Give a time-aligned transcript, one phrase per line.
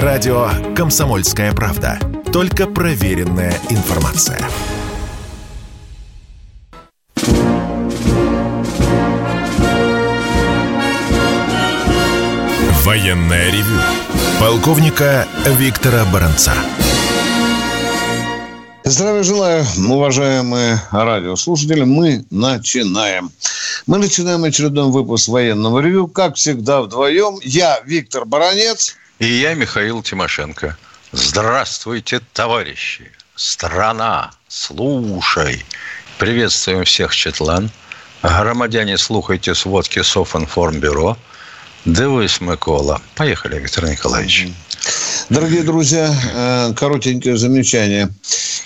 [0.00, 1.98] Радио «Комсомольская правда».
[2.32, 4.40] Только проверенная информация.
[12.84, 13.78] Военное ревю.
[14.40, 16.54] Полковника Виктора Баранца.
[18.84, 21.84] Здравия желаю, уважаемые радиослушатели.
[21.84, 23.30] Мы начинаем.
[23.86, 26.08] Мы начинаем очередной выпуск военного ревю.
[26.08, 27.38] Как всегда, вдвоем.
[27.42, 28.96] Я Виктор Баранец.
[29.22, 30.76] И я Михаил Тимошенко.
[31.12, 33.08] Здравствуйте, товарищи.
[33.36, 35.64] Страна, слушай.
[36.18, 37.70] Приветствуем всех, Четлан.
[38.24, 41.16] Громадяне, слухайте сводки Софинформбюро.
[41.84, 43.00] Дивись, Микола.
[43.14, 44.48] Поехали, Виктор Николаевич.
[45.30, 48.08] Дорогие друзья, э, коротенькое замечание.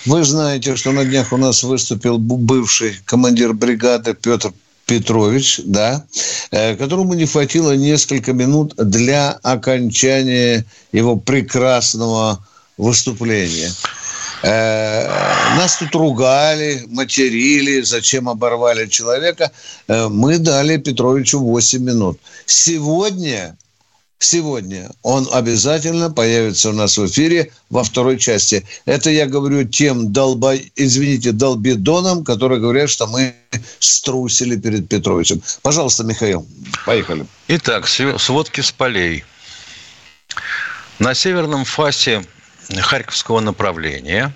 [0.06, 4.54] Вы знаете, что на днях у нас выступил бывший командир бригады Петр
[4.86, 6.04] Петрович, да,
[6.50, 12.44] э, которому не хватило несколько минут для окончания его прекрасного
[12.78, 13.72] выступления.
[14.42, 15.06] Э,
[15.56, 19.50] нас тут ругали, материли, зачем оборвали человека.
[19.88, 22.20] Мы дали Петровичу 8 минут.
[22.44, 23.56] Сегодня
[24.18, 28.66] сегодня он обязательно появится у нас в эфире во второй части.
[28.84, 33.34] Это я говорю тем долба, извините, долбидонам, которые говорят, что мы
[33.78, 35.42] струсили перед Петровичем.
[35.62, 36.46] Пожалуйста, Михаил,
[36.84, 37.26] поехали.
[37.48, 39.24] Итак, сводки с полей.
[40.98, 42.24] На северном фасе
[42.70, 44.34] Харьковского направления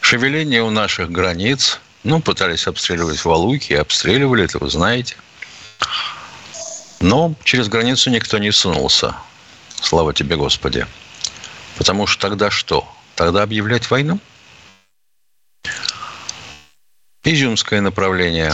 [0.00, 5.16] шевеление у наших границ, ну, пытались обстреливать Валуйки, обстреливали, это вы знаете–
[7.00, 9.16] но через границу никто не сунулся.
[9.80, 10.86] Слава тебе, Господи.
[11.76, 12.86] Потому что тогда что?
[13.14, 14.20] Тогда объявлять войну?
[17.24, 18.52] Изюмское направление.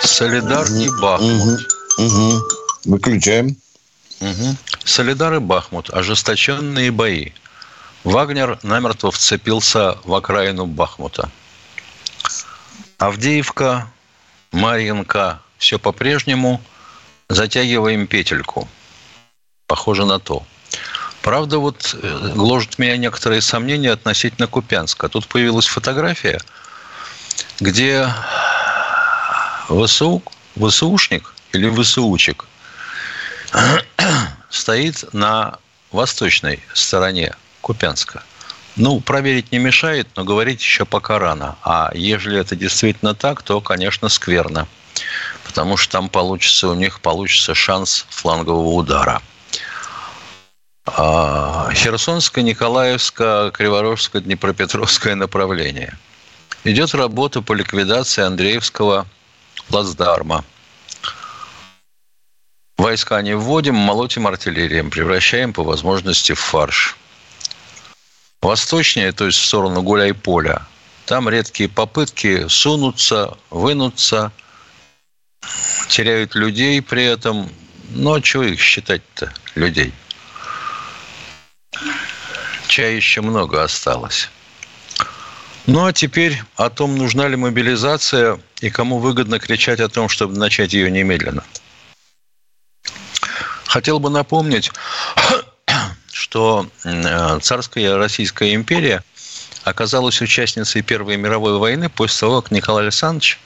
[0.00, 1.60] Солидар и Бахмут.
[1.98, 2.42] Угу, угу.
[2.84, 3.56] Выключаем.
[4.20, 4.56] Угу.
[4.84, 5.90] Солидар и Бахмут.
[5.90, 7.30] Ожесточенные бои.
[8.04, 11.30] Вагнер намертво вцепился в окраину Бахмута.
[12.98, 13.90] Авдеевка,
[14.50, 15.40] Марьинка.
[15.56, 16.60] Все по-прежнему–
[17.34, 18.68] затягиваем петельку.
[19.66, 20.44] Похоже на то.
[21.22, 25.08] Правда, вот э, гложет меня некоторые сомнения относительно Купянска.
[25.08, 26.40] Тут появилась фотография,
[27.60, 28.08] где
[29.68, 30.22] ВСУ,
[30.56, 32.46] ВСУшник или ВСУчик
[34.50, 35.58] стоит на
[35.92, 38.24] восточной стороне Купянска.
[38.74, 41.56] Ну, проверить не мешает, но говорить еще пока рано.
[41.62, 44.66] А ежели это действительно так, то, конечно, скверно
[45.52, 49.20] потому что там получится, у них получится шанс флангового удара.
[50.86, 55.98] А, Херсонское, Николаевское, Криворожское, Днепропетровское направление.
[56.64, 59.06] Идет работа по ликвидации Андреевского
[59.68, 60.42] плацдарма.
[62.78, 66.96] Войска не вводим, молотим артиллерием, превращаем по возможности в фарш.
[68.40, 70.66] Восточнее, то есть в сторону Гуляй-Поля,
[71.04, 74.32] там редкие попытки сунуться, вынуться,
[75.88, 77.50] теряют людей при этом.
[77.90, 79.92] Ну, а чего их считать-то, людей?
[82.68, 84.30] Чая еще много осталось.
[85.66, 90.36] Ну, а теперь о том, нужна ли мобилизация и кому выгодно кричать о том, чтобы
[90.36, 91.44] начать ее немедленно.
[93.66, 94.70] Хотел бы напомнить,
[96.12, 99.04] что э, царская Российская империя
[99.64, 103.38] оказалась участницей Первой мировой войны после того, как Николай Александрович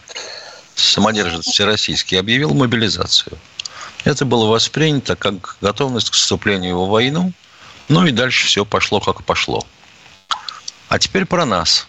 [0.77, 3.39] самодержец всероссийский, объявил мобилизацию.
[4.05, 7.33] Это было воспринято как готовность к вступлению в войну,
[7.89, 9.67] ну и дальше все пошло как пошло.
[10.89, 11.89] А теперь про нас.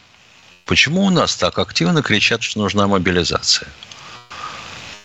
[0.66, 3.70] Почему у нас так активно кричат, что нужна мобилизация?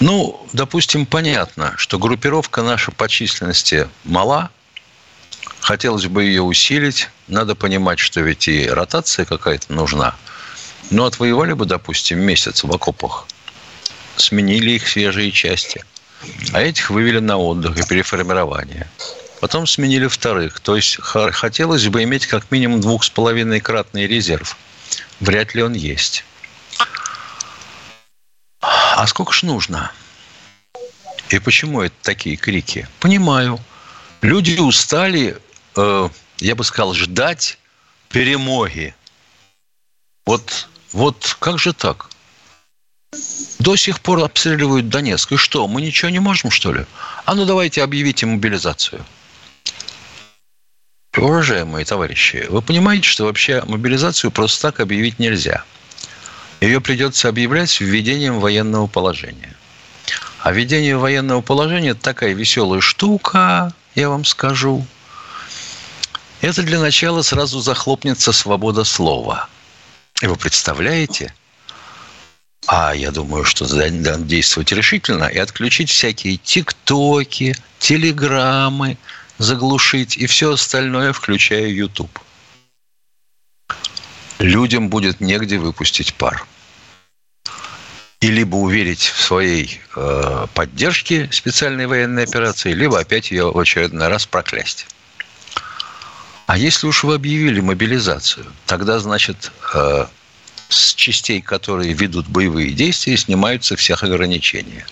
[0.00, 4.50] Ну, допустим, понятно, что группировка наша по численности мала,
[5.60, 10.16] хотелось бы ее усилить, надо понимать, что ведь и ротация какая-то нужна.
[10.90, 13.26] Но отвоевали бы, допустим, месяц в окопах–
[14.16, 15.84] сменили их свежие части.
[16.52, 18.88] А этих вывели на отдых и переформирование.
[19.40, 20.60] Потом сменили вторых.
[20.60, 24.56] То есть хотелось бы иметь как минимум двух с половиной кратный резерв.
[25.20, 26.24] Вряд ли он есть.
[28.60, 29.90] А сколько ж нужно?
[31.30, 32.86] И почему это такие крики?
[33.00, 33.58] Понимаю.
[34.20, 35.36] Люди устали,
[35.76, 36.08] э,
[36.38, 37.58] я бы сказал, ждать
[38.10, 38.94] перемоги.
[40.24, 42.11] Вот, вот как же так?
[43.62, 45.30] До сих пор обстреливают Донецк.
[45.30, 46.84] И что, мы ничего не можем, что ли?
[47.24, 49.04] А ну давайте объявите мобилизацию.
[51.16, 55.62] Уважаемые товарищи, вы понимаете, что вообще мобилизацию просто так объявить нельзя.
[56.60, 59.54] Ее придется объявлять введением военного положения.
[60.40, 64.84] А введение военного положения– такая веселая штука, я вам скажу.
[66.40, 69.48] Это для начала сразу захлопнется свобода слова.
[70.20, 71.32] И вы представляете,
[72.66, 78.96] а я думаю, что надо действовать решительно и отключить всякие тиктоки, телеграммы,
[79.38, 82.18] заглушить и все остальное, включая YouTube.
[84.38, 86.46] Людям будет негде выпустить пар.
[88.20, 94.06] И либо уверить в своей э, поддержке специальной военной операции, либо опять ее в очередной
[94.06, 94.86] раз проклясть.
[96.46, 100.06] А если уж вы объявили мобилизацию, тогда, значит, э,
[100.72, 104.86] с частей, которые ведут боевые действия, снимаются всех ограничения.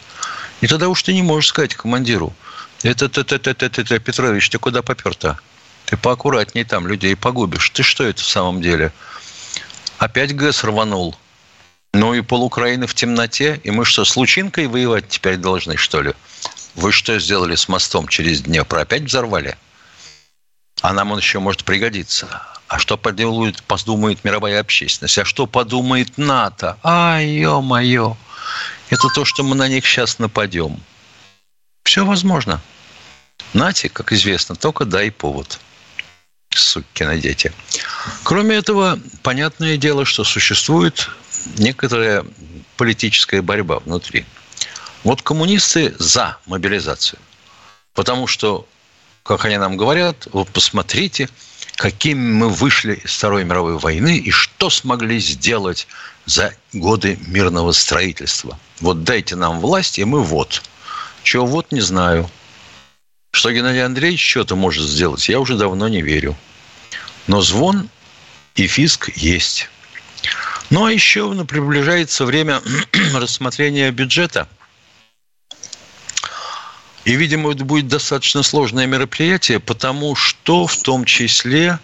[0.61, 2.35] И тогда уж ты не можешь сказать командиру,
[2.83, 5.39] это, это, это, это, это, это Петрович, ты куда попер-то?
[5.85, 7.69] Ты поаккуратней там людей погубишь.
[7.71, 8.93] Ты что это в самом деле?
[9.99, 11.17] Опять ГЭС рванул.
[11.93, 13.61] Ну и пол Украины в темноте.
[13.65, 16.15] И мы что, с лучинкой воевать теперь должны, что ли?
[16.75, 18.79] Вы что сделали с мостом через Днепр?
[18.79, 19.59] Опять взорвали?
[20.81, 22.29] А нам он еще может пригодиться.
[22.71, 25.19] А что поделают, подумает мировая общественность?
[25.19, 26.79] А что подумает НАТО?
[26.85, 28.17] Ай, ё-моё.
[28.91, 30.81] Это то, что мы на них сейчас нападем.
[31.83, 32.61] Все возможно.
[33.55, 35.59] Нате, как известно, только дай повод.
[36.55, 37.53] Сукины дети.
[38.23, 41.11] Кроме этого, понятное дело, что существует
[41.59, 42.25] некоторая
[42.77, 44.25] политическая борьба внутри.
[45.03, 47.19] Вот коммунисты за мобилизацию.
[47.95, 48.65] Потому что,
[49.25, 51.29] как они нам говорят, вот посмотрите–
[51.81, 55.87] какими мы вышли из Второй мировой войны и что смогли сделать
[56.27, 58.59] за годы мирного строительства.
[58.81, 60.63] Вот дайте нам власть, и мы вот.
[61.23, 62.31] Чего вот, не знаю.
[63.33, 66.37] Что Геннадий Андреевич что-то может сделать, я уже давно не верю.
[67.27, 67.89] Но звон
[68.57, 69.71] и фиск есть.
[70.69, 72.61] Ну, а еще приближается время
[73.15, 74.49] рассмотрения бюджета–
[77.05, 81.79] и, видимо, это будет достаточно сложное мероприятие, потому что в том числе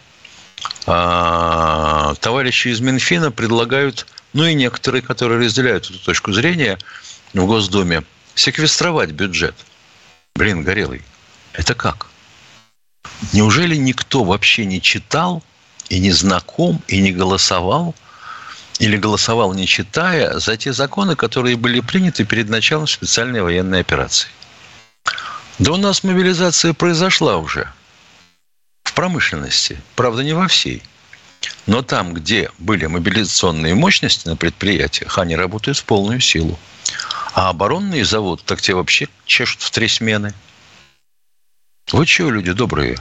[0.87, 6.79] а, товарищи из Минфина предлагают, ну и некоторые, которые разделяют эту точку зрения
[7.33, 8.03] в Госдуме,
[8.35, 9.55] секвестровать бюджет.
[10.35, 11.03] Блин, Горелый,
[11.55, 12.09] это как?
[13.33, 15.43] Неужели никто вообще не читал
[15.89, 17.95] и не знаком, и не голосовал,
[18.79, 24.29] или голосовал не читая за те законы, которые были приняты перед началом специальной военной операции?
[25.59, 27.73] Да у нас мобилизация произошла уже
[28.85, 29.81] в промышленности.
[29.95, 30.83] Правда, не во всей.
[31.67, 36.59] Но там, где были мобилизационные мощности на предприятиях, они работают в полную силу.
[37.35, 40.35] А оборонные заводы, так те вообще чешут в три смены.
[41.91, 42.99] Вы чего, люди добрые?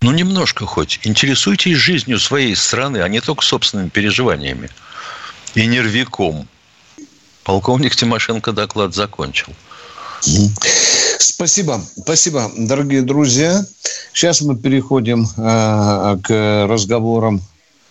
[0.00, 1.00] Ну, немножко хоть.
[1.02, 4.70] Интересуйтесь жизнью своей страны, а не только собственными переживаниями.
[5.54, 6.48] И нервиком.
[7.44, 9.52] Полковник Тимошенко доклад закончил.
[11.22, 13.64] Спасибо, спасибо, дорогие друзья.
[14.12, 17.40] Сейчас мы переходим э, к разговорам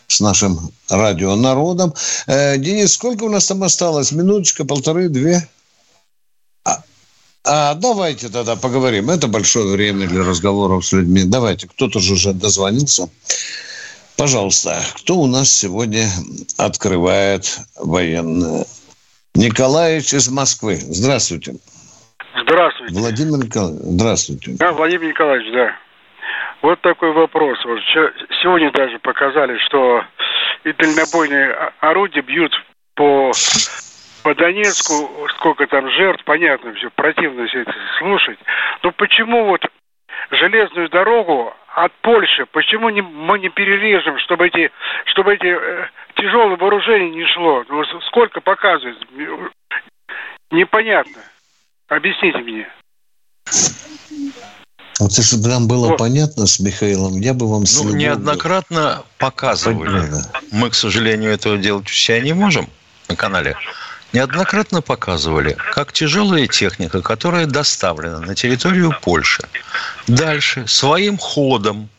[0.08, 1.94] с нашим радионародом.
[2.28, 4.12] Э, Денис, сколько у нас там осталось?
[4.12, 5.48] Минуточка, полторы, две?
[6.66, 6.84] А,
[7.46, 9.10] а, давайте тогда поговорим.
[9.10, 11.24] Это большое время для разговоров с людьми.
[11.24, 13.10] Давайте, кто-то же уже дозвонился.
[14.18, 16.12] Пожалуйста, кто у нас сегодня
[16.58, 18.66] открывает военное?
[19.36, 20.84] Николаевич из Москвы.
[20.90, 21.56] Здравствуйте.
[22.52, 23.00] Здравствуйте.
[23.00, 24.52] Владимир Николаевич, здравствуйте.
[24.60, 25.74] Да, Владимир Николаевич, да.
[26.62, 27.58] Вот такой вопрос.
[27.64, 27.80] Вот
[28.44, 30.04] сегодня даже показали, что
[30.66, 32.52] и дальнобойные орудия бьют
[32.96, 33.32] по,
[34.24, 38.40] по Донецку, сколько там жертв, понятно, все противно все это слушать.
[38.84, 39.66] Но почему вот
[40.32, 44.72] железную дорогу от Польши, почему не, мы не перережем, чтобы эти,
[45.06, 47.64] чтобы эти э, тяжелые вооружения не шло?
[47.70, 48.98] Ну, сколько показывает?
[50.52, 51.22] Непонятно.
[51.92, 52.68] Объясните мне.
[55.00, 55.98] Вот если бы нам было вот.
[55.98, 57.66] понятно с Михаилом, я бы вам...
[57.70, 59.88] Ну, неоднократно показывали.
[59.88, 60.24] Понятно.
[60.52, 62.70] Мы, к сожалению, этого делать у себя не можем
[63.10, 63.58] на канале.
[64.14, 69.44] Неоднократно показывали, как тяжелая техника, которая доставлена на территорию Польши,
[70.08, 71.90] дальше своим ходом,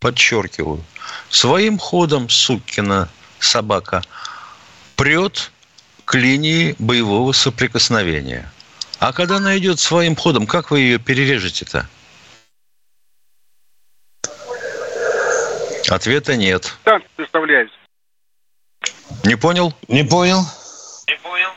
[0.00, 0.82] подчеркиваю,
[1.28, 4.02] своим ходом, сукина собака,
[4.96, 5.52] прет
[6.06, 8.50] к линии боевого соприкосновения–
[9.02, 11.86] а когда она идет своим ходом, как вы ее перережете-то?
[15.90, 16.72] Ответа нет.
[16.84, 17.72] Да, представляете.
[19.24, 19.74] Не понял?
[19.88, 20.42] Не понял.
[21.08, 21.50] Не понял.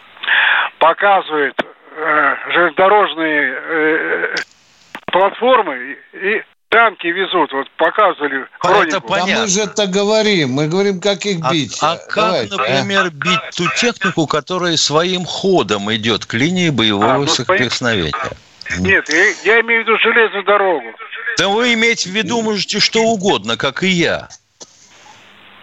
[0.79, 4.35] Показывает э, железнодорожные э,
[5.05, 6.43] платформы и
[6.75, 8.87] танки везут, вот показывали а хронику.
[8.87, 9.37] Это понятно.
[9.37, 11.77] А мы же это говорим, мы говорим, как их а, бить.
[11.81, 13.09] А, а как, например, а?
[13.11, 18.11] бить ту технику, которая своим ходом идет к линии боевого а, ну, соприкосновения?
[18.79, 20.87] Нет, я, я имею в виду железную дорогу.
[21.37, 24.27] Да вы вы иметь в виду можете что угодно, как и я.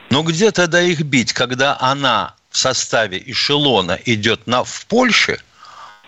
[0.09, 5.39] Но где тогда их бить, когда она в составе эшелона идет на, в Польше,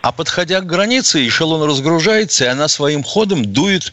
[0.00, 3.92] а подходя к границе, эшелон разгружается, и она своим ходом дует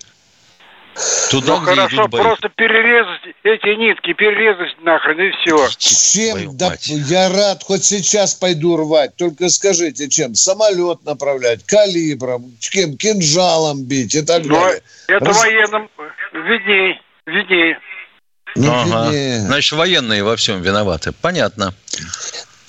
[1.30, 5.70] Туда, ну хорошо, просто перерезать эти нитки, перерезать нахрен и все.
[5.78, 6.58] Чем?
[6.58, 9.16] Да, я рад, хоть сейчас пойду рвать.
[9.16, 10.36] Только скажите, чем?
[10.36, 12.98] Самолет направлять, калибром, чем?
[12.98, 14.82] Кинжалом бить и так Но ну, далее.
[15.08, 15.40] Это Раз...
[15.40, 15.90] военным
[16.34, 17.76] видней, видней.
[18.56, 19.12] Ну, ага.
[19.12, 21.14] Значит, военные во всем виноваты.
[21.14, 21.74] Понятно.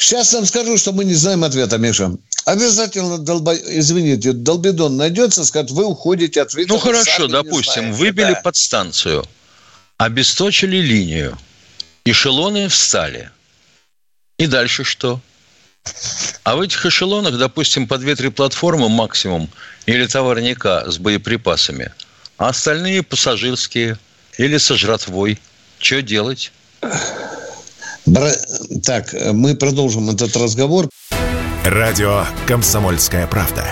[0.02, 2.10] Сейчас вам скажу, что мы не знаем ответа, Миша.
[2.44, 3.54] Обязательно, долбо...
[3.54, 8.40] извините, долбидон найдется, скажет, вы уходите от Ну, хорошо, допустим, выбили да.
[8.40, 9.24] подстанцию,
[9.98, 11.38] обесточили линию,
[12.04, 13.30] эшелоны встали.
[14.38, 15.20] И дальше что?
[16.42, 19.48] А в этих эшелонах, допустим, по 2-3 платформы максимум
[19.86, 21.92] или товарника с боеприпасами,
[22.38, 23.98] а остальные пассажирские
[24.36, 25.38] или со жратвой.
[25.78, 26.50] Что делать?
[28.84, 30.88] Так, мы продолжим этот разговор.
[31.64, 33.64] Радио «Комсомольская правда».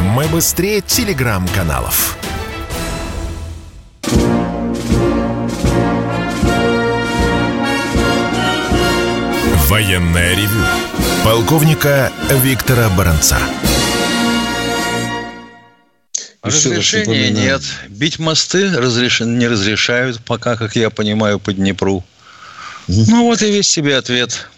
[0.00, 2.18] Мы быстрее телеграм-каналов.
[9.68, 10.64] Военная ревю.
[11.24, 13.38] Полковника Виктора Баранца.
[16.42, 17.62] Разрешения нет.
[17.88, 19.20] Бить мосты разреш...
[19.20, 22.04] не разрешают пока, как я понимаю, по Днепру.
[22.88, 24.48] Ну вот и весь себе ответ.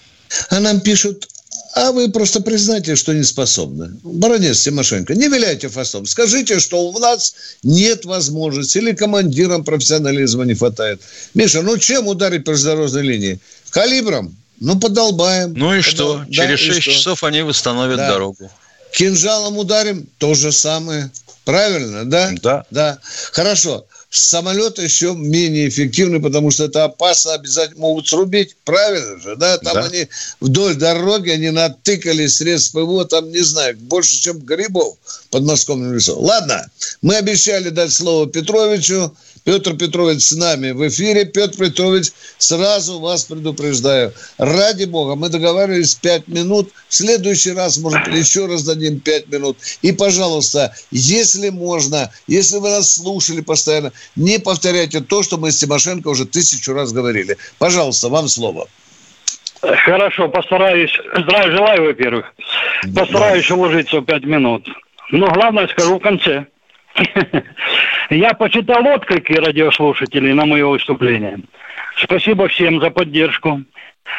[0.50, 1.28] А нам пишут,
[1.75, 3.90] а вы просто признайте, что не способны.
[4.02, 6.06] Баронец Тимошенко, не виляйте фастом.
[6.06, 11.00] Скажите, что у нас нет возможности или командирам профессионализма не хватает.
[11.35, 13.40] Миша, ну чем ударить по железнодорожной линии?
[13.71, 14.35] Калибром?
[14.59, 15.52] Ну, подолбаем.
[15.54, 15.83] Ну и Подол...
[15.83, 16.25] что?
[16.28, 16.90] Да, Через 6 что?
[16.92, 18.11] часов они восстановят да.
[18.11, 18.50] дорогу.
[18.92, 20.09] Кинжалом ударим?
[20.16, 21.11] То же самое.
[21.45, 22.33] Правильно, да?
[22.42, 22.64] Да.
[22.71, 22.99] Да.
[23.33, 28.56] Хорошо самолет еще менее эффективный, потому что это опасно, обязательно могут срубить.
[28.64, 29.58] Правильно же, да?
[29.58, 29.85] Там да.
[29.85, 30.08] они
[30.40, 34.96] вдоль дороги, они натыкали средств ПВО, там, не знаю, больше, чем грибов
[35.30, 36.18] под Московным лесом.
[36.18, 36.68] Ладно,
[37.02, 39.14] мы обещали дать слово Петровичу.
[39.47, 41.25] Петр Петрович с нами в эфире.
[41.25, 44.12] Петр Петрович, сразу вас предупреждаю.
[44.38, 46.71] Ради бога, мы договаривались 5 минут.
[46.88, 49.57] В следующий раз, может, еще раз дадим 5 минут.
[49.83, 55.59] И, пожалуйста, если можно, если вы нас слушали постоянно, не повторяйте то, что мы с
[55.59, 57.37] Тимошенко уже тысячу раз говорили.
[57.61, 58.67] Пожалуйста, вам слово.
[59.61, 60.93] Хорошо, постараюсь.
[61.17, 62.35] Здравия желаю, во-первых.
[62.93, 64.69] Постараюсь уложиться в пять минут.
[65.12, 66.47] Но главное скажу в конце.
[68.11, 71.41] Я почитал отклики радиослушателей на мое выступление.
[71.97, 73.62] Спасибо всем за поддержку.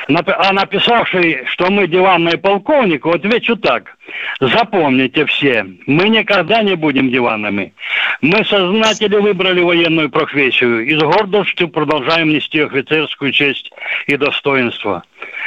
[0.08, 3.98] А написавший, что мы диванные полковники, отвечу так.
[4.40, 7.74] Запомните все, мы никогда не будем диванными.
[8.22, 13.72] Мы сознательно выбрали военную профессию и с гордостью продолжаем нести офицерскую честь
[14.08, 15.04] и достоинство.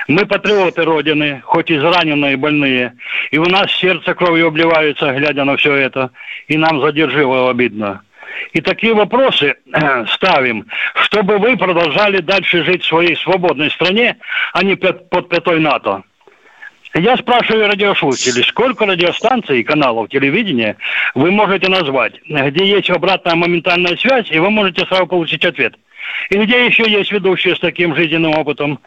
[0.09, 2.95] Мы патриоты Родины, хоть израненные и больные,
[3.31, 6.11] и у нас сердце кровью обливается, глядя на все это,
[6.49, 8.03] и нам задерживало обидно.
[8.53, 9.57] И такие вопросы
[10.09, 14.17] ставим, чтобы вы продолжали дальше жить в своей свободной стране,
[14.53, 16.03] а не под пятой НАТО.
[16.95, 20.77] Я спрашиваю радиослушателей, сколько радиостанций и каналов телевидения
[21.15, 25.77] вы можете назвать, где есть обратная моментальная связь, и вы можете сразу получить ответ.
[26.31, 28.81] И где еще есть ведущие с таким жизненным опытом?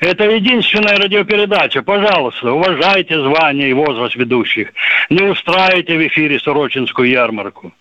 [0.00, 1.82] Это единственная радиопередача.
[1.82, 4.72] Пожалуйста, уважайте звание и возраст ведущих.
[5.08, 7.72] Не устраивайте в эфире Сорочинскую ярмарку.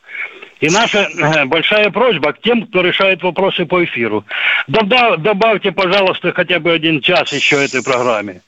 [0.66, 4.26] И наша э, большая просьба к тем, кто решает вопросы по эфиру.
[4.68, 8.42] Добавьте, пожалуйста, хотя бы один час еще этой программе.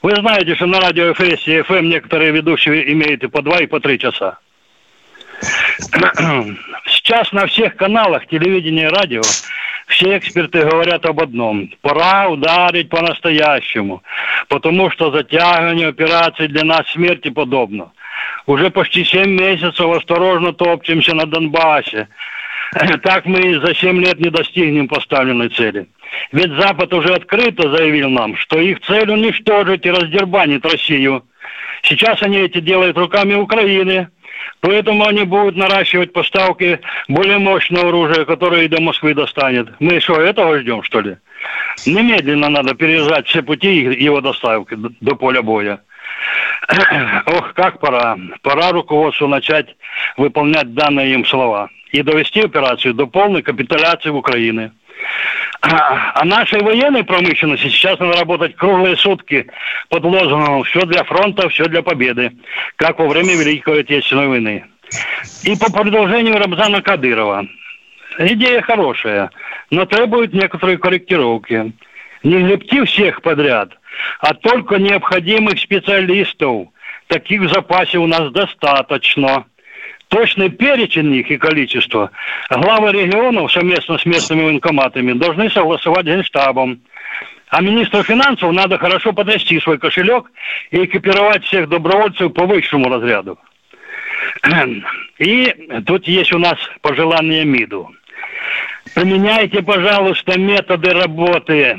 [0.00, 3.66] Вы знаете, что на радио ФС и ФМ некоторые ведущие имеют и по два, и
[3.66, 4.38] по три часа.
[6.86, 9.20] Сейчас на всех каналах телевидения и радио
[9.88, 11.68] все эксперты говорят об одном.
[11.82, 14.02] Пора ударить по-настоящему,
[14.48, 17.92] потому что затягивание операций для нас смерти подобно.
[18.46, 22.08] Уже почти семь месяцев осторожно топчемся на Донбассе.
[23.02, 25.86] Так мы за семь лет не достигнем поставленной цели.
[26.32, 31.24] Ведь Запад уже открыто заявил нам, что их цель уничтожить и раздербанить Россию.
[31.82, 34.08] Сейчас они эти делают руками Украины,
[34.60, 39.68] поэтому они будут наращивать поставки более мощного оружия, которое и до Москвы достанет.
[39.80, 41.16] Мы что, этого ждем, что ли?
[41.86, 45.80] Немедленно надо перерезать все пути его доставки до поля боя.
[47.26, 48.16] Ох, как пора.
[48.42, 49.76] Пора руководству начать
[50.16, 54.72] выполнять данные им слова и довести операцию до полной капитуляции в Украине.
[55.60, 59.46] А нашей военной промышленности сейчас надо работать круглые сутки
[59.88, 62.32] под лозунгом «все для фронта, все для победы»,
[62.76, 64.64] как во время Великой Отечественной войны.
[65.42, 67.46] И по продолжению Рамзана Кадырова.
[68.18, 69.30] идея хорошая,
[69.70, 71.72] но требует некоторые корректировки.
[72.22, 73.70] Не лепти всех подряд,
[74.20, 76.68] а только необходимых специалистов.
[77.06, 79.46] Таких в запасе у нас достаточно.
[80.08, 82.10] Точный перечень их и количество
[82.48, 86.80] главы регионов совместно с местными военкоматами должны согласовать генштабом.
[87.50, 90.30] А министру финансов надо хорошо потрясти свой кошелек
[90.70, 93.38] и экипировать всех добровольцев по высшему разряду.
[95.18, 95.54] И
[95.86, 97.90] тут есть у нас пожелание МИДу.
[98.94, 101.78] Поменяйте, пожалуйста, методы работы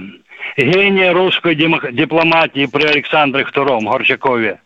[0.57, 4.59] гения русской дипломатии при Александре II Горчакове.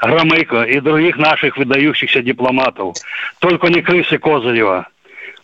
[0.00, 2.96] Громыко и других наших выдающихся дипломатов.
[3.38, 4.88] Только не крысы Козырева.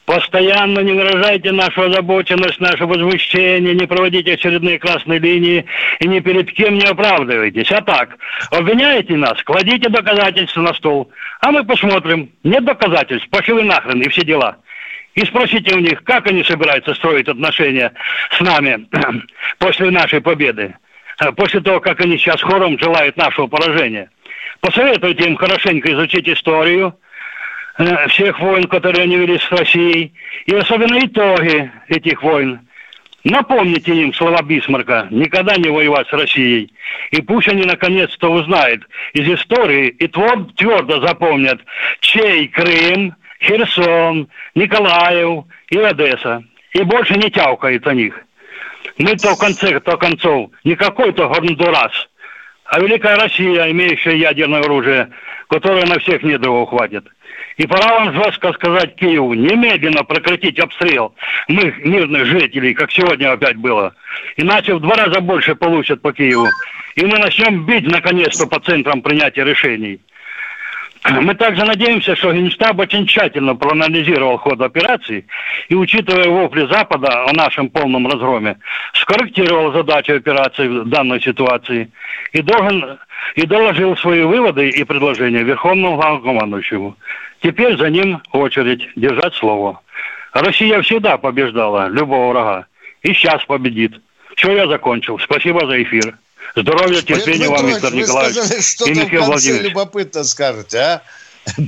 [0.07, 5.67] Постоянно не выражайте нашу озабоченность, наше возмущение, не проводите очередные красные линии
[5.99, 7.73] и ни перед кем не оправдывайтесь.
[7.73, 8.17] А так,
[8.53, 12.31] обвиняете нас, кладите доказательства на стол, а мы посмотрим.
[12.45, 14.59] Нет доказательств, пошли нахрен и все дела.
[15.17, 17.93] И спросите у них, как они собираются строить отношения
[18.31, 18.87] с нами
[19.59, 20.75] после нашей победы,
[21.37, 24.11] после того, как они сейчас хором желают нашего поражения.
[24.61, 26.95] Посоветуйте им хорошенько изучить историю
[27.79, 30.13] э, всех войн, которые они вели с Россией,
[30.45, 32.61] и особенно итоги этих войн.
[33.25, 36.73] Напомните им слова Бисмарка «никогда не воевать с Россией».
[37.11, 41.61] И пусть они наконец-то узнают из истории и твердо запомнят,
[42.01, 46.45] чей Крым, Херсон, Николаев и Одесса.
[46.73, 48.15] И больше не тявкает о них.
[48.99, 52.09] Мы-то в конце-то концов не какой-то Гондурас–
[52.69, 55.11] а Великая Россия, имеющая ядерное оружие,
[55.49, 57.07] которое на всех недругов хватит.
[57.57, 61.15] И пора вам жестко сказать Киеву, немедленно прекратить обстрел
[61.49, 63.95] мы, мирных жителей, как сегодня опять было.
[64.37, 66.49] Иначе в два раза больше получат по Киеву.
[66.97, 70.01] И мы начнем бить, наконец-то, по центрам принятия решений.
[71.11, 75.27] Мы также надеемся, что Генштаб очень тщательно проанализировал ход операции
[75.69, 78.59] и, учитывая вопли Запада о нашем полном разгроме,
[78.95, 81.91] скорректировал задачу операции в данной ситуации
[82.33, 82.99] и, должен,
[83.35, 86.97] и доложил свои выводы и предложения Верховному главнокомандующему.
[87.41, 89.81] Теперь за ним очередь держать слово.
[90.33, 92.67] Россия всегда побеждала любого врага
[93.03, 94.01] и сейчас победит.
[94.35, 95.19] Все, я закончил.
[95.19, 96.17] Спасибо за эфир.
[96.57, 98.39] Здоровья, терпения вам, Виктор Николаевич.
[98.39, 101.03] Сказали, что и Михаил в конце любопытно скажете, а?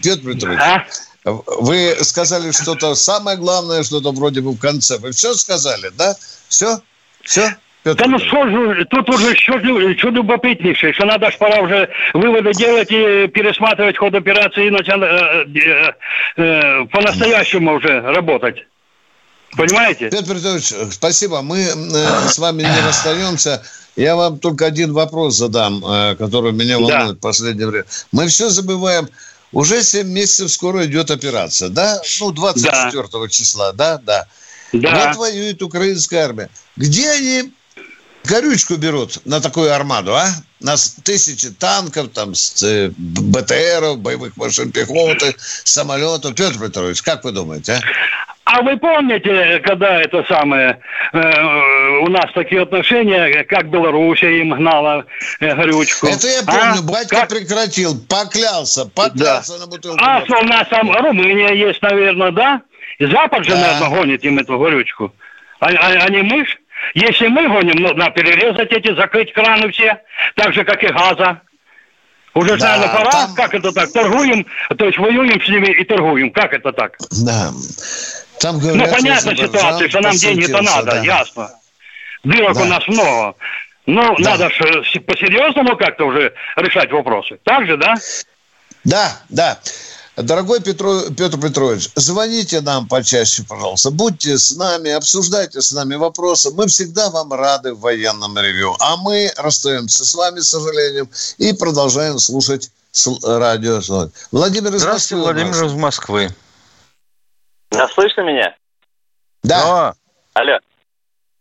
[0.03, 0.59] Петр Петрович.
[0.59, 0.87] А?
[1.25, 4.97] Вы сказали что-то самое главное, что-то вроде бы в конце.
[4.97, 6.17] Вы все сказали, да?
[6.49, 6.81] Все?
[7.23, 7.55] Все?
[7.83, 11.91] Петр да ну что же, тут уже что, что любопытнейшее, что надо ж пора уже
[12.15, 15.93] выводы делать и пересматривать ход операции и начать э, э,
[16.37, 18.67] э, по-настоящему уже работать.
[19.57, 20.11] Понимаете?
[20.11, 21.43] Петр Петрович, спасибо.
[21.43, 23.63] Мы э, с вами не расстаемся.
[23.97, 27.15] Я вам только один вопрос задам, э, который меня волнует да.
[27.15, 27.87] в последнее время.
[28.13, 29.09] Мы все забываем.
[29.53, 32.01] Уже 7 месяцев скоро идет операция, да?
[32.21, 33.29] Ну, 24 да.
[33.29, 33.99] числа, да?
[33.99, 34.27] Да.
[34.73, 35.07] Да.
[35.07, 36.51] Вот воюет украинская армия.
[36.77, 37.53] Где они
[38.25, 40.29] горючку берут на такую армаду, а?
[40.61, 45.35] На тысячи танков, там, э, БТРов, боевых машин пехоты,
[45.65, 46.35] самолетов.
[46.35, 47.81] Петр Петрович, как вы думаете, а?
[48.51, 50.81] А вы помните, когда это самое,
[51.13, 55.05] э, у нас такие отношения, как Белоруссия им гнала
[55.41, 56.07] э, горючку?
[56.07, 56.91] Это я помню, а?
[56.91, 57.29] батька как...
[57.29, 59.59] прекратил, поклялся, поклялся да.
[59.59, 59.99] на бутылку.
[60.03, 62.63] А что у нас там Румыния есть, наверное, да?
[62.99, 63.61] И Запад же, да.
[63.61, 65.13] наверное, гонит им эту горючку.
[65.61, 66.59] А, а, а не мы ж?
[66.95, 70.01] Если мы гоним, нужно перерезать эти, закрыть краны все,
[70.37, 71.43] так же, как и газа.
[72.33, 73.35] Уже, да, наверное, пора, там...
[73.35, 76.97] как это так, торгуем, то есть воюем с ними и торгуем, как это так?
[77.27, 77.51] Да.
[78.41, 81.03] Там ну, говорят, ну, понятно ситуация, что нам деньги-то надо, да.
[81.03, 81.51] ясно.
[82.25, 82.63] Дырок да.
[82.63, 83.35] у нас много.
[83.87, 84.31] Ну, да.
[84.31, 87.39] надо же по-серьезному как-то уже решать вопросы.
[87.45, 87.95] Так же, да?
[88.85, 89.59] Да, да.
[90.17, 93.91] Дорогой Петро, Петр Петрович, звоните нам почаще, пожалуйста.
[93.93, 96.51] Будьте с нами, обсуждайте с нами вопросы.
[96.51, 98.75] Мы всегда вам рады в военном ревю.
[98.81, 102.71] А мы расстаемся с вами, к сожалению, и продолжаем слушать
[103.23, 103.81] радио.
[104.33, 105.33] Владимир из Здравствуйте, Москвы.
[105.33, 106.29] Владимир из Москвы.
[107.77, 108.55] А слышно меня?
[109.43, 109.63] Да.
[109.65, 109.95] да.
[110.35, 110.59] Алло.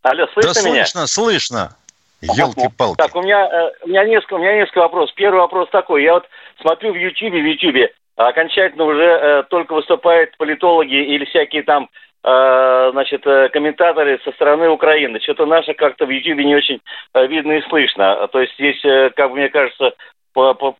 [0.04, 0.86] Алло, слышно да меня?
[0.86, 1.76] слышно, слышно.
[2.22, 2.98] Елки-палки.
[2.98, 5.16] Так, у меня, э, у, меня несколько, у меня несколько вопросов.
[5.16, 6.04] Первый вопрос такой.
[6.04, 6.26] Я вот
[6.62, 11.90] смотрю в Ютьюбе, в Ютьюбе окончательно уже э, только выступают политологи или всякие там
[12.24, 15.20] э, значит, э, комментаторы со стороны Украины.
[15.22, 16.82] Что-то наше как-то в Ютьюбе не очень
[17.14, 18.28] э, видно и слышно.
[18.30, 19.94] То есть здесь, э, как мне кажется,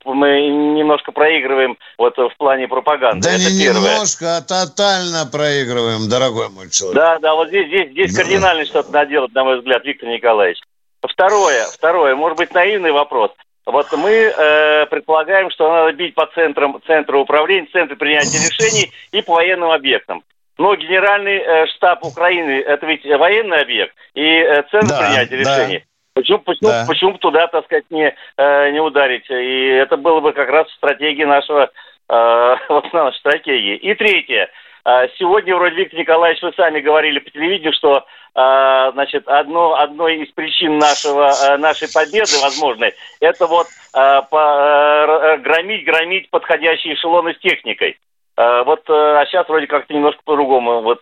[0.06, 3.28] мы немножко проигрываем вот в плане пропаганды.
[3.28, 3.94] Да Это не первое.
[3.94, 6.96] немножко, а тотально проигрываем, дорогой мой человек.
[6.96, 8.22] Да, да, вот здесь, здесь, здесь да.
[8.22, 10.60] кардинально что-то надо делать, на мой взгляд, Виктор Николаевич.
[11.02, 13.32] Второе, второе, может быть, наивный вопрос.
[13.66, 19.22] Вот мы э, предполагаем, что надо бить по центрам, центру управления, центру принятия решений и
[19.22, 20.24] по военным объектам.
[20.58, 25.58] Но генеральный э, штаб Украины– это ведь военный объект и э, центр Да, принятия да.
[25.58, 25.86] решений.
[26.18, 26.86] Почему, почему, Да.
[26.88, 29.30] почему туда, так сказать, не, э, не ударить?
[29.30, 31.70] И это было бы как раз в стратегии нашего, э,
[32.70, 33.76] в основной стратегии.
[33.78, 34.50] И третье.
[34.86, 40.18] Э, Сегодня, вроде, Виктор Николаевич, вы сами говорили по телевидению, что э, значит, одно, одной
[40.24, 47.34] из причин нашего, э, нашей победы возможной, это вот э, по- громить, громить подходящие эшелоны
[47.34, 47.98] с техникой.
[48.40, 51.02] Вот, а сейчас вроде как-то немножко по-другому вот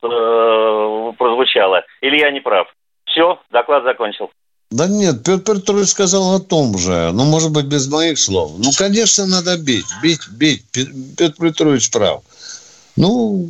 [1.17, 1.84] прозвучало.
[1.99, 2.73] Или я не прав?
[3.08, 4.32] Все, доклад закончил.
[4.75, 7.11] Да нет, Петр Петрович сказал о том же.
[7.13, 8.51] Ну, может быть, без моих слов.
[8.57, 10.65] Ну, конечно, надо бить, бить, бить.
[10.69, 12.23] Пе- Петр Петрович прав.
[12.97, 13.49] Ну,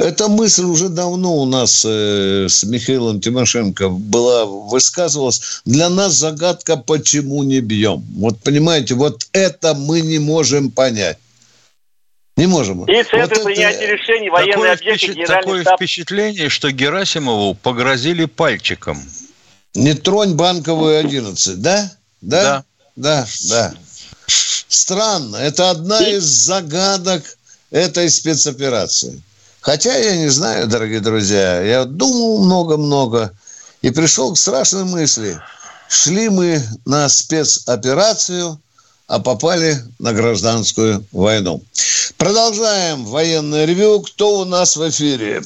[0.00, 5.60] эта мысль уже давно у нас э, с Михаилом Тимошенко была, высказывалась.
[5.66, 8.02] Для нас загадка, почему не бьем.
[8.16, 11.18] Вот понимаете, вот это мы не можем понять.
[12.38, 12.84] Не можем.
[12.84, 15.76] И центры Вот это- принятия решений, военные Такое, объекты, впечат- такое штаб.
[15.76, 18.98] впечатление, что Герасимову погрозили пальчиком.
[19.74, 21.90] Не тронь банковую 11, да?
[22.20, 22.42] Да?
[22.42, 22.64] Да.
[22.96, 23.74] Да, да.
[24.68, 25.36] Странно.
[25.36, 27.24] Это одна из загадок
[27.70, 29.20] этой спецоперации.
[29.60, 33.32] Хотя я не знаю, дорогие друзья, я думал много-много
[33.82, 35.40] и пришел к страшной мысли.
[35.88, 38.60] Шли мы на спецоперацию,
[39.06, 41.62] а попали на гражданскую войну.
[42.16, 44.00] Продолжаем военное ревю.
[44.00, 45.42] Кто у нас в эфире?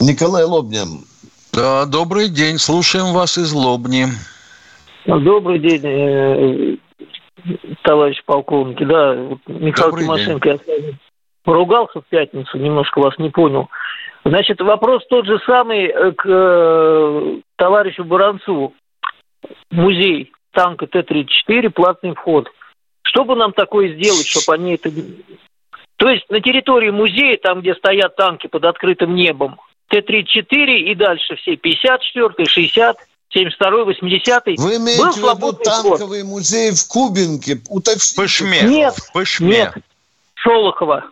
[0.00, 1.06] Николай Лобнин.
[1.52, 4.06] Да, добрый день, слушаем вас из Лобни.
[5.04, 6.76] Добрый день, э,
[7.82, 8.78] товарищ полковник.
[8.86, 10.98] Да, вот Михаил Добрый Тимошенко, я с вами
[11.44, 13.68] поругался в пятницу, немножко вас не понял.
[14.24, 18.72] Значит, вопрос тот же самый э, к э, товарищу Баранцу.
[19.70, 22.48] Музей танка Т-34, платный вход.
[23.02, 24.90] Что бы нам такое сделать, чтобы они это...
[25.96, 29.58] То есть на территории музея, там, где стоят танки под открытым небом,
[29.92, 32.96] Т-34 и дальше все, 54 60
[33.28, 37.56] 72 80 Вы имеете Был в виду танковый музей в Кубинке?
[37.56, 38.16] В Уточните.
[38.16, 38.62] Пышме.
[38.62, 39.48] Нет, В Пышме.
[39.48, 39.74] Нет,
[40.34, 41.04] Шолохова.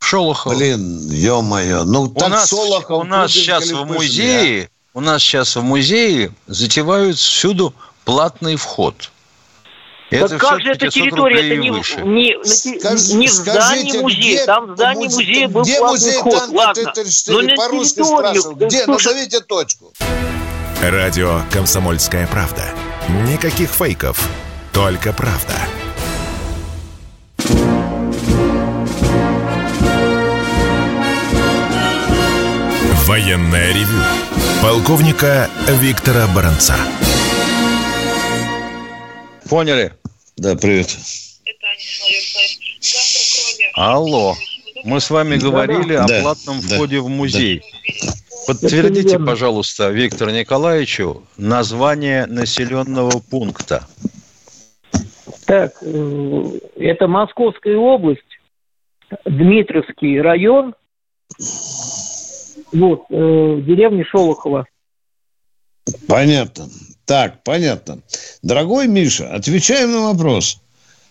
[0.00, 0.54] В Шолохово.
[0.54, 1.84] Блин, ё-моё.
[1.84, 5.62] Ну, у так нас, Солохов, у нас Кубинка сейчас в музее, у нас сейчас в
[5.62, 7.72] музее затевают всюду
[8.04, 9.11] платный вход.
[10.20, 12.00] Так как же эта 500 территория, это не, выше.
[12.02, 15.78] не, Скаж- не в здании скажите, музея, где там в здании музе- музея был где
[15.78, 16.92] платный музей вход, танка ладно.
[16.94, 17.32] Т-34?
[17.32, 18.56] Но на По-русски территорию, спрашиваю.
[18.68, 18.84] Где?
[18.84, 19.92] слушай, Назовите точку.
[20.82, 22.62] Радио «Комсомольская правда».
[23.28, 24.18] Никаких фейков,
[24.72, 25.54] только правда.
[33.06, 33.98] Военное ревю.
[34.62, 36.76] Полковника Виктора Баранца.
[39.52, 39.92] Поняли?
[40.38, 40.96] Да, привет.
[43.74, 44.34] Алло.
[44.82, 47.60] Мы с вами говорили о Да, платном да, входе в музей.
[47.84, 53.86] Это Подтвердите, пожалуйста, Виктору Николаевичу название населенного пункта.
[55.44, 58.22] Так, э, это Московская область,
[59.26, 60.74] Дмитровский район,
[62.72, 64.66] вот, э, деревня Шолохова.
[66.08, 66.70] Понятно.
[67.04, 67.98] Так, понятно.
[68.42, 70.58] Дорогой Миша, отвечаем на вопрос.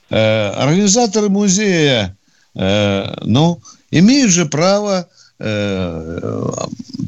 [0.10, 2.18] Э, организаторы музея,
[2.56, 5.08] э, ну, имеют же право
[5.40, 6.50] э,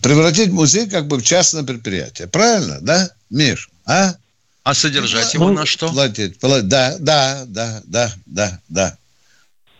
[0.02, 2.28] превратить музей как бы в частное предприятие.
[2.28, 3.70] Правильно, да, Миш?
[3.86, 4.16] А?
[4.64, 5.92] А содержать его Ну, на что?
[5.92, 6.70] Платить, платить.
[6.70, 8.98] Да, да, да, да, да, да.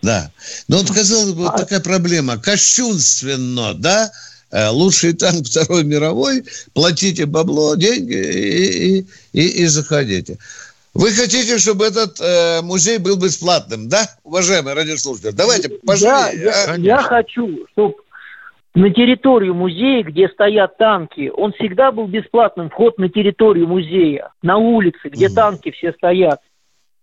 [0.02, 0.30] Да.
[0.68, 2.36] Но вот, казалось бы, вот такая проблема.
[2.36, 4.12] Кощунственно, да?
[4.54, 10.38] Э, Лучший танк Второй мировой, платите бабло, деньги и, и, и, и заходите.
[10.94, 15.32] Вы хотите, чтобы этот э, музей был бесплатным, да, уважаемые радиослушатели?
[15.32, 16.42] Давайте Я, пожалеем.
[16.44, 16.76] я, а?
[16.78, 17.96] Я хочу, чтобы
[18.76, 24.56] на территорию музея, где стоят танки, он всегда был бесплатным, вход на территорию музея, на
[24.58, 25.34] улице, где Мгм.
[25.34, 26.38] танки все стоят,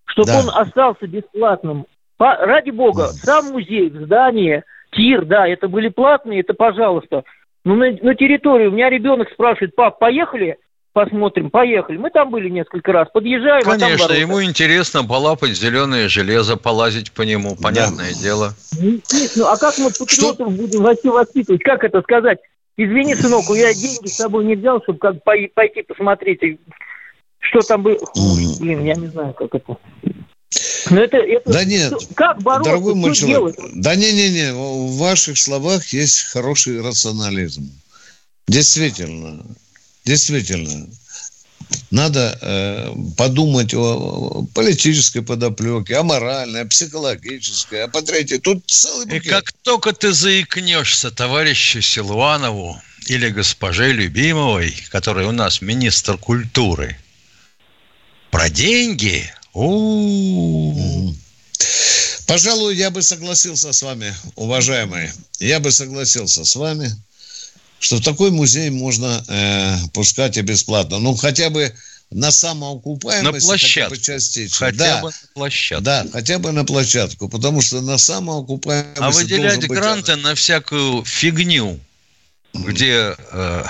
[0.05, 0.39] чтобы Да.
[0.39, 1.85] он остался бесплатным.
[2.15, 7.23] По- ради бога, сам музей, здание, тир, да, это были платные, это пожалуйста.
[7.63, 10.57] Но на, на территорию, у меня ребенок спрашивает, пап, поехали?
[10.93, 11.95] Посмотрим, поехали.
[11.95, 17.13] Мы там были несколько раз, подъезжаем, а там Конечно, ему интересно полапать зеленое железо, полазить
[17.13, 18.53] по нему, понятное дело.
[18.77, 21.63] Ну, а как мы патриотов будем вообще воспитывать?
[21.63, 22.39] Как это сказать?
[22.75, 26.59] Извини, сынок, я деньги с собой не взял, чтобы как пой- пойти посмотреть,
[27.39, 27.97] что там было.
[28.59, 29.77] Блин, я не знаю, как это.
[30.89, 33.71] Но это, это Да нет, что- как бороться, Дорогой мой что человек, делать?
[33.75, 37.71] да не-не-не, в ваших словах есть хороший рационализм.
[38.47, 39.43] Действительно,
[40.05, 40.87] действительно.
[41.89, 48.39] надо э, подумать о политической подоплеке, о моральной, о психологической, о патриоте.
[48.39, 49.25] Тут целый букет.
[49.25, 56.97] И как только ты заикнешься товарищу Силуанову или госпоже Любимовой, который у нас министр культуры,
[58.31, 61.13] про деньги, у
[62.27, 65.13] Пожалуй, я бы согласился с вами, уважаемые.
[65.39, 66.91] Я бы согласился с вами–
[67.81, 70.99] что в такой музей можно э, пускать и бесплатно.
[70.99, 71.73] Ну, хотя бы
[72.11, 73.23] на самоокупаемость.
[73.23, 73.95] На площадку.
[73.95, 74.67] Хотя бы частично.
[74.67, 75.83] Хотя да, бы на площадку.
[75.83, 77.27] Да, хотя бы на площадку.
[77.27, 79.01] Потому что на самоокупаемость...
[79.01, 80.23] А выделять гранты быть...
[80.23, 81.79] на всякую фигню,
[82.53, 83.63] где э,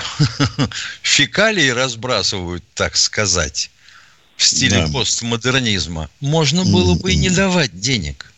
[1.02, 3.70] фекалии разбрасывают, так сказать,
[4.42, 4.88] в стиле да.
[4.92, 8.32] постмодернизма, можно было бы и не давать денег.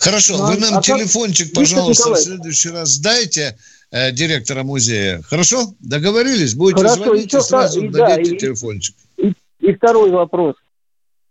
[0.00, 1.54] Хорошо, ну, вы нам а телефончик, как...
[1.54, 3.56] пожалуйста, в следующий раз дайте
[3.90, 5.22] э, директора музея.
[5.22, 5.74] Хорошо?
[5.80, 6.54] Договорились?
[6.54, 8.96] Будете Хорошо, звонить и сразу и, дадите да, телефончик.
[9.18, 10.56] И, и второй вопрос.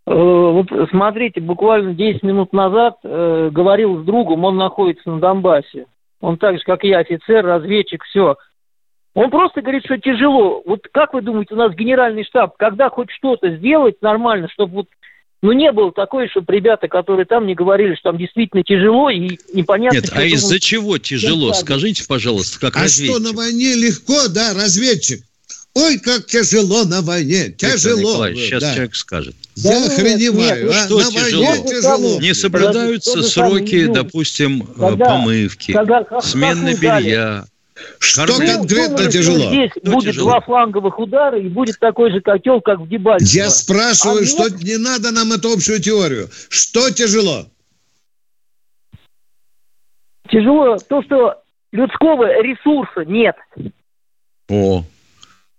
[0.07, 5.85] Э, вот смотрите, буквально 10 минут назад э, говорил с другом, он находится на Донбассе.
[6.21, 8.37] Он так же, как и я, офицер, разведчик, все.
[9.15, 10.61] Он просто говорит, что тяжело.
[10.65, 14.87] Вот как вы думаете, у нас генеральный штаб, когда хоть что-то сделать нормально, чтобы вот
[15.41, 19.37] ну, не было такой, чтобы ребята, которые там, не говорили, что там действительно тяжело и
[19.53, 19.97] непонятно...
[19.97, 21.53] Нет, а из-за чего тяжело?
[21.53, 23.15] Скажите, пожалуйста, как а разведчик.
[23.15, 25.21] А что, на войне легко, да, разведчик?
[25.75, 28.25] Ой, как тяжело на войне, тяжело.
[28.25, 28.73] Виктор сейчас да.
[28.73, 29.35] человек скажет.
[29.55, 30.85] Я да, охреневаю, а?
[30.85, 31.45] Что на тяжело?
[31.45, 32.21] Войне тяжело.
[32.21, 37.45] Не соблюдаются сроки, допустим, когда, помывки, когда, смены белья,
[37.99, 38.47] что Корму?
[38.47, 39.49] конкретно думаю, тяжело?
[39.49, 40.29] Здесь что будет тяжело?
[40.29, 43.27] два фланговых удара и будет такой же котел, как в Дебальцево.
[43.27, 44.63] Я спрашиваю, а что нет?
[44.63, 46.29] не надо нам эту общую теорию.
[46.49, 47.47] Что тяжело?
[50.29, 51.35] Тяжело то, что
[51.71, 53.35] людского ресурса нет.
[54.49, 54.83] О,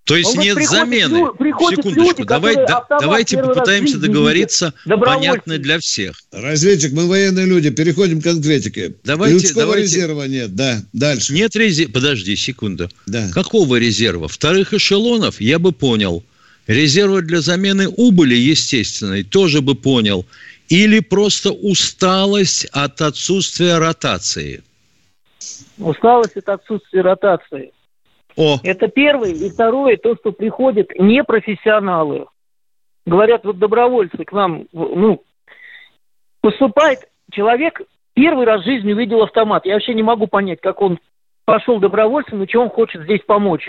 [0.07, 1.19] то есть Он нет замены.
[1.19, 6.15] Секундочку, люди, давай, да, давайте попытаемся договориться понятно для всех.
[6.31, 8.95] Разведчик, мы военные люди, переходим к конкретике.
[9.03, 9.83] Давайте, Людского давайте...
[9.83, 11.33] резерва нет, да, дальше.
[11.33, 12.89] Нет резерва, подожди секунду.
[13.07, 13.31] Да.
[13.35, 14.29] Какого резерва?
[14.29, 16.23] Вторых эшелонов я бы понял.
[16.69, 20.25] Резерва для замены убыли естественной тоже бы понял.
[20.69, 24.63] Или просто усталость от отсутствия ротации?
[25.79, 27.73] Усталость от отсутствия ротации.
[28.37, 28.59] О.
[28.63, 29.31] Это первое.
[29.31, 32.27] И второе, то, что приходят непрофессионалы.
[33.07, 35.23] Говорят, вот добровольцы к нам, ну,
[36.41, 37.81] поступает человек,
[38.15, 39.65] первый раз в жизни увидел автомат.
[39.65, 40.99] Я вообще не могу понять, как он
[41.45, 43.69] пошел добровольцем, и что он хочет здесь помочь.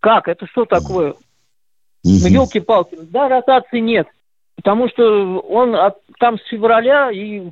[0.00, 0.26] Как?
[0.26, 1.14] Это что такое?
[2.02, 2.98] Ну, елки-палки.
[3.02, 4.08] Да, ротации нет.
[4.56, 7.50] Потому что он от, там с февраля и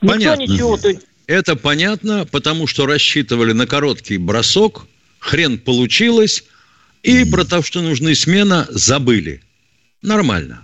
[0.00, 0.14] Понятно.
[0.14, 0.76] никто ничего.
[0.76, 4.86] То есть это понятно, потому что рассчитывали на короткий бросок,
[5.20, 6.42] хрен получилось,
[7.02, 9.42] и про то, что нужны смена, забыли.
[10.02, 10.62] Нормально.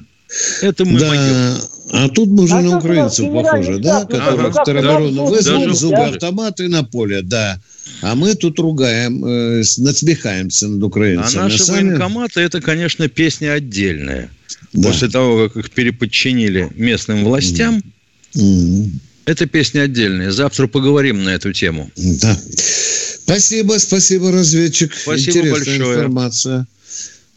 [0.63, 1.63] Это мы да, могем.
[1.93, 4.65] а тут мы уже а на украинцев похожи, да, которых ага.
[4.65, 7.61] тероборону вызвал, зубы автоматы на поле, да.
[8.01, 11.41] А мы тут ругаем, э, насмехаемся над украинцами.
[11.41, 11.91] А наши сами...
[11.91, 14.31] военкоматы, это, конечно, песня отдельная.
[14.73, 14.89] Да.
[14.89, 17.83] После того, как их переподчинили местным властям,
[18.35, 18.91] mm-hmm.
[19.27, 20.31] Это песня отдельная.
[20.31, 21.91] Завтра поговорим на эту тему.
[21.97, 22.39] Да.
[23.25, 24.95] Спасибо, спасибо, разведчик.
[24.95, 25.95] Спасибо Интересная большое.
[25.95, 26.67] информация.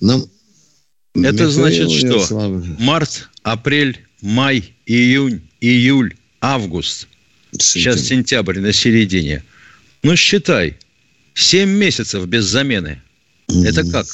[0.02, 0.28] Нам...
[1.16, 2.64] Это Михаил значит что?
[2.78, 7.08] Март, апрель, май, июнь, июль, август.
[7.52, 7.64] Сентябрь.
[7.64, 9.44] Сейчас сентябрь на середине.
[10.04, 10.78] Ну, считай.
[11.34, 13.02] Семь месяцев без замены.
[13.48, 13.66] Mm-hmm.
[13.68, 14.06] Это как?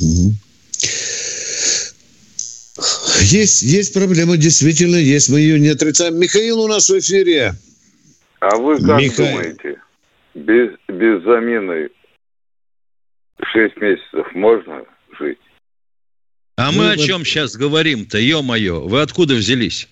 [0.00, 0.32] Mm-hmm.
[3.26, 5.28] Есть, есть проблема, действительно есть.
[5.30, 6.16] Мы ее не отрицаем.
[6.16, 7.54] Михаил у нас в эфире.
[8.38, 9.36] А вы как Михаил.
[9.36, 9.80] думаете,
[10.34, 11.88] без, без замены
[13.52, 14.84] 6 месяцев можно
[15.18, 15.38] жить?
[16.56, 18.82] А мы ну, о чем сейчас говорим-то, ё-моё?
[18.82, 19.88] Вы откуда взялись?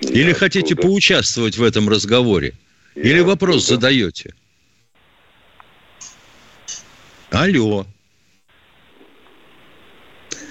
[0.00, 2.54] Или хотите поучаствовать в этом разговоре?
[2.94, 3.80] Я Или вопрос откуда?
[3.80, 4.34] задаете?
[7.30, 7.86] Алло.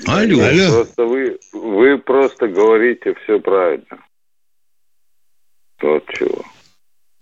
[0.05, 0.43] Алло.
[0.43, 0.71] Алло.
[0.71, 3.99] Просто вы, вы просто говорите все правильно.
[5.81, 6.43] Вот чего.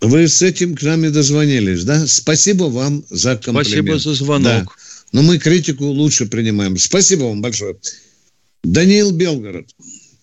[0.00, 2.06] Вы с этим к нам и дозвонились, да?
[2.06, 3.66] Спасибо вам за комплимент.
[3.66, 4.64] Спасибо за звонок.
[4.64, 4.72] Да.
[5.12, 6.76] Но мы критику лучше принимаем.
[6.76, 7.76] Спасибо вам большое.
[8.62, 9.66] Даниил Белгород.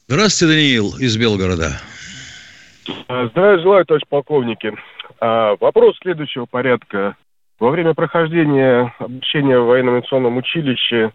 [0.07, 1.81] Здравствуйте, Даниил из Белгорода.
[2.85, 4.71] Здравия желаю, товарищ полковники.
[5.19, 7.15] А, вопрос следующего порядка.
[7.59, 11.11] Во время прохождения обучения в военно-авиационном училище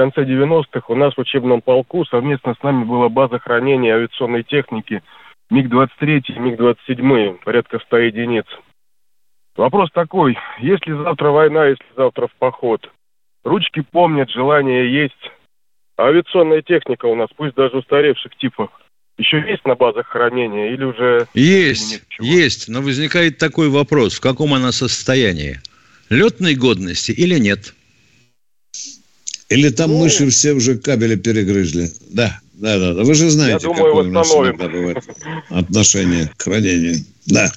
[0.00, 5.02] конце 90-х у нас в учебном полку совместно с нами была база хранения авиационной техники
[5.50, 8.46] МиГ-23 и МиГ-27, порядка 100 единиц.
[9.56, 12.90] Вопрос такой, если завтра война, если завтра в поход,
[13.44, 15.30] ручки помнят, желание есть,
[15.98, 18.70] а авиационная техника у нас, пусть даже устаревших типов,
[19.18, 21.26] еще есть на базах хранения или уже...
[21.34, 25.58] Есть, есть, но возникает такой вопрос, в каком она состоянии?
[26.08, 27.74] Летной годности или нет?
[29.50, 31.92] Или там ну, мыши все уже кабели перегрызли?
[32.10, 33.02] Да, да, да.
[33.02, 34.54] Вы же знаете, я думаю, какое восстановим.
[34.54, 35.04] у нас бывает
[35.50, 37.04] отношение к хранению.
[37.26, 37.52] Да.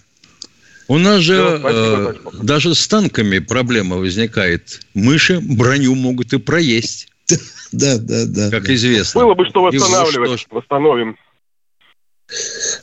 [0.88, 4.82] У нас же ну, спасибо, э, даже с танками проблема возникает.
[4.96, 7.08] Мыши броню могут и проесть.
[7.72, 8.52] Да, да, да.
[8.52, 9.22] Как известно.
[9.22, 10.42] Было бы что восстанавливать.
[10.42, 11.18] Что Восстановим.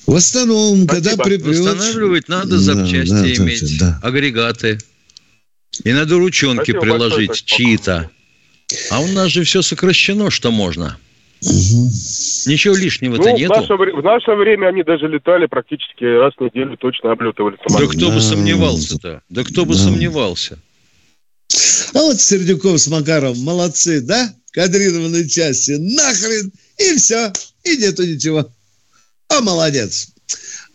[0.04, 1.58] Восстановим, когда припрет.
[1.58, 4.00] Восстанавливать надо запчасти да, да, иметь, да.
[4.02, 4.78] агрегаты.
[5.84, 8.10] И надо ручонки Спасибо приложить чьи-то.
[8.90, 10.96] А у нас же все сокращено, что можно.
[11.42, 11.90] Угу.
[12.46, 13.54] Ничего лишнего-то ну, нету.
[13.54, 17.88] В наше, в наше время они даже летали практически раз в неделю, точно облетывали самолет.
[17.88, 18.14] Да кто да.
[18.14, 19.22] бы сомневался-то?
[19.28, 19.78] Да кто бы да.
[19.78, 20.58] сомневался?
[21.94, 24.32] А вот Сердюков с Макаром молодцы, да?
[24.52, 25.72] Кадрированной части.
[25.72, 26.52] Нахрен!
[26.78, 27.32] И все.
[27.64, 28.46] И нету ничего.
[29.28, 30.12] А молодец.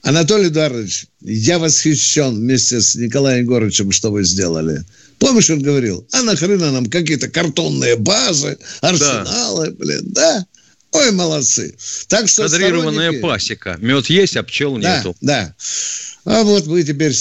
[0.01, 4.83] Анатолий Эдуардович, я восхищен вместе с Николаем Егоровичем, что вы сделали.
[5.25, 9.75] Помнишь, он говорил, а нахрена нам какие-то картонные базы, арсеналы, да.
[9.75, 10.45] блин, да?
[10.91, 11.75] Ой, молодцы.
[12.09, 13.21] Так что Кадрированная сторонники...
[13.23, 13.77] пасека.
[13.81, 15.15] Мед есть, а пчел да, нету.
[15.21, 15.55] Да,
[16.25, 17.11] А вот вы теперь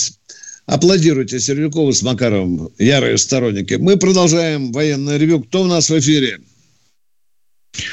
[0.66, 3.72] аплодируйте Сердюкову с Макаровым, ярые сторонники.
[3.72, 5.40] Мы продолжаем военное ревю.
[5.40, 6.40] Кто у нас в эфире?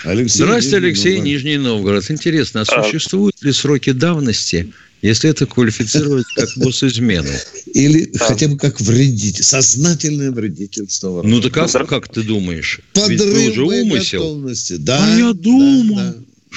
[0.03, 1.25] Алексей Здравствуйте, Нижний Алексей, Новгород.
[1.25, 2.11] Нижний Новгород.
[2.11, 7.29] Интересно, а, а существуют ли сроки давности если это квалифицирует как госизмену.
[7.73, 8.25] Или да.
[8.25, 11.21] хотя бы как вредитель, сознательное вредительство.
[11.23, 12.81] Ну так как, как ты думаешь?
[12.93, 14.19] Подрыв же умысел.
[14.19, 14.77] Готовности.
[14.77, 16.13] Да, а я думал, да,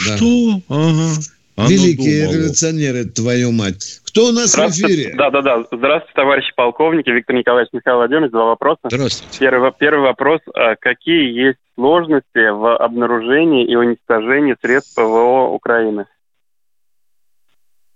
[0.07, 0.62] да, что?
[0.68, 1.20] Ага.
[1.57, 2.35] Оно Великие думало.
[2.35, 4.00] революционеры, твою мать.
[4.07, 5.14] Кто у нас в эфире?
[5.16, 5.64] Да, да, да.
[5.70, 7.11] Здравствуйте, товарищи полковники.
[7.11, 8.33] Виктор Николаевич Михаил Владимирович.
[8.33, 8.80] Два вопроса.
[8.85, 9.38] Здравствуйте.
[9.38, 10.40] Первый, первый вопрос.
[10.54, 16.07] А какие есть сложности в обнаружении и уничтожении средств ПВО Украины?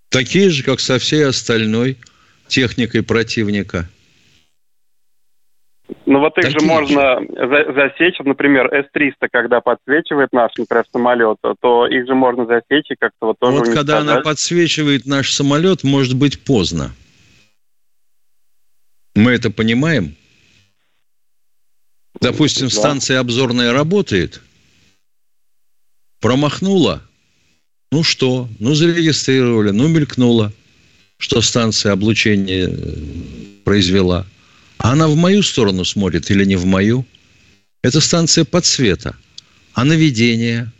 [0.08, 1.98] Такие же, как со всей остальной
[2.46, 3.88] техникой противника.
[6.04, 7.72] Ну вот их Такие же можно же.
[7.74, 13.26] засечь, например, С-300, когда подсвечивает наш, например, самолет, то их же можно засечь и как-то
[13.26, 16.92] вот тоже Вот когда она подсвечивает наш самолет, может быть поздно.
[19.14, 20.14] Мы это понимаем?
[22.20, 22.74] Допустим, да.
[22.74, 24.42] станция обзорная работает,
[26.20, 27.02] промахнула,
[27.90, 28.48] ну что?
[28.58, 30.52] Ну зарегистрировали, ну мелькнуло,
[31.16, 34.26] что станция облучения э, произвела.
[34.78, 37.04] А она в мою сторону смотрит или не в мою?
[37.82, 39.16] Это станция подсвета.
[39.74, 40.70] А наведение?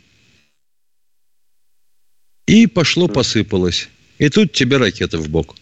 [2.47, 3.89] И пошло, посыпалось.
[4.19, 5.55] И тут тебе ракета в бок.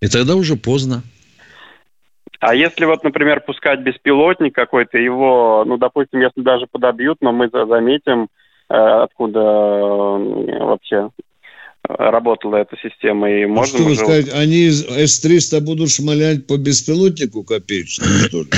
[0.00, 1.02] И тогда уже поздно.
[2.40, 7.48] А если вот, например, пускать беспилотник какой-то, его, ну, допустим, если даже подобьют, но мы
[7.48, 8.28] заметим,
[8.74, 11.10] откуда э, вообще
[11.86, 13.30] работала эта система.
[13.30, 14.00] И можно что вы уже...
[14.00, 18.48] сказать, они С-300 будут шмалять по беспилотнику копеечному, что ли?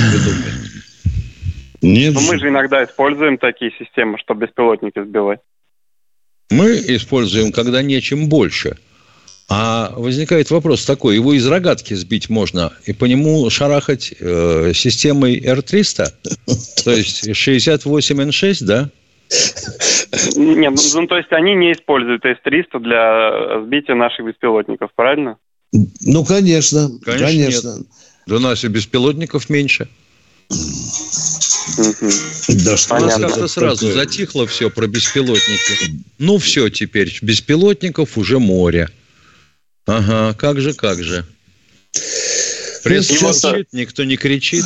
[1.81, 2.13] Нет.
[2.13, 5.39] Но мы же иногда используем такие системы, чтобы беспилотники сбивать.
[6.49, 8.77] Мы используем, когда нечем больше.
[9.49, 15.39] А возникает вопрос такой, его из рогатки сбить можно и по нему шарахать э, системой
[15.39, 16.05] Р-300,
[16.83, 18.89] то есть 68Н6, да?
[20.35, 25.37] Нет, ну, ну то есть они не используют С-300 для сбития наших беспилотников, правильно?
[25.71, 27.25] Ну, конечно, конечно.
[27.27, 27.77] конечно.
[27.77, 27.87] Нет.
[28.27, 29.87] Да нас и беспилотников меньше.
[32.49, 36.03] Да что У нас как-то сразу затихло все про беспилотники.
[36.17, 38.89] Ну все теперь, беспилотников уже море.
[39.85, 41.25] Ага, как же, как же.
[42.83, 44.63] Пресс молчит, никто не кричит.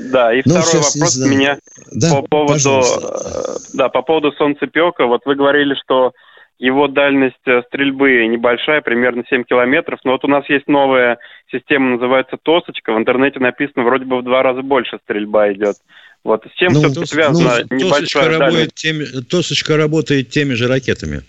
[0.00, 1.58] Да, и ну, второй вопрос у меня
[1.92, 5.06] да, по поводу, э, да, по поводу солнцепека.
[5.06, 6.12] Вот вы говорили, что
[6.58, 11.18] его дальность э, стрельбы небольшая, примерно 7 километров, но вот у нас есть новая
[11.50, 12.92] система, называется «Тосочка».
[12.92, 15.76] В интернете написано, вроде бы в два раза больше стрельба идет.
[16.24, 20.54] Вот с чем ну, все тос, связано ну, небольшая тосочка работает, теми, тосочка работает теми
[20.54, 21.22] же ракетами.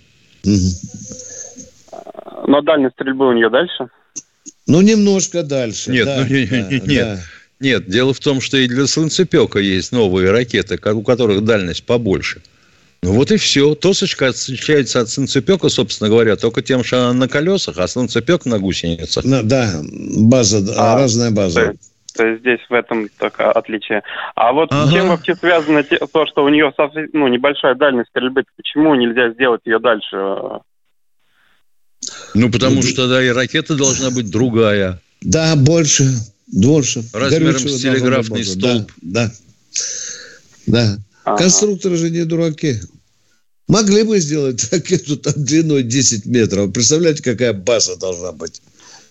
[2.47, 3.89] Но дальность стрельбы у нее дальше?
[4.65, 5.91] Ну, немножко дальше.
[5.91, 6.69] Нет, да, ну, да, нет.
[6.69, 6.87] Да.
[6.87, 7.19] Нет,
[7.59, 12.41] дело в том, что и для солнцепека есть новые ракеты, у которых дальность побольше.
[13.03, 13.75] Ну вот и все.
[13.75, 18.59] Тосочка отличается от солнцепека, собственно говоря, только тем, что она на колесах, а солнцепек на
[18.59, 19.23] гусеницах.
[19.23, 21.73] Ну, да, база, а, разная база.
[21.73, 21.77] То,
[22.15, 24.01] то есть здесь в этом только отличие.
[24.35, 24.87] А вот ага.
[24.87, 26.73] с чем вообще связано то, что у нее
[27.13, 28.43] ну, небольшая дальность стрельбы?
[28.55, 30.17] Почему нельзя сделать ее дальше?
[32.33, 34.99] Ну, потому что тогда и ракета должна быть другая.
[35.21, 36.03] Да, больше,
[36.47, 37.03] больше.
[37.13, 38.91] Размером с телеграфный столб.
[39.01, 39.31] Да,
[40.65, 40.97] да.
[41.25, 41.35] да.
[41.35, 42.79] Конструкторы же не дураки.
[43.67, 46.71] Могли бы сделать ракету там длиной 10 метров.
[46.71, 48.61] Представляете, какая база должна быть?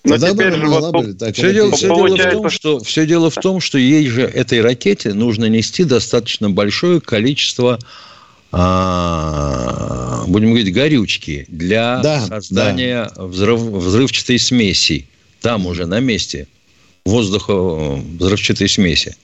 [0.04, 3.34] Но Тогда теперь же вот, все, дело, все, дело в том, что, все дело в
[3.34, 7.80] том, что ей же, этой ракете, нужно нести достаточно большое количество
[8.52, 13.24] а, будем говорить, горючки для да, создания да.
[13.24, 15.08] Взрыв, взрывчатой смеси.
[15.40, 16.46] Там уже на месте
[17.06, 17.54] воздуха
[18.18, 19.16] взрывчатой смеси.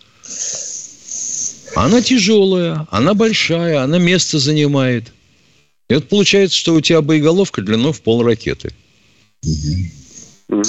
[1.75, 5.13] Она тяжелая, она большая, она место занимает.
[5.89, 8.73] И вот получается, что у тебя боеголовка длиной в пол ракеты.
[10.49, 10.63] Но,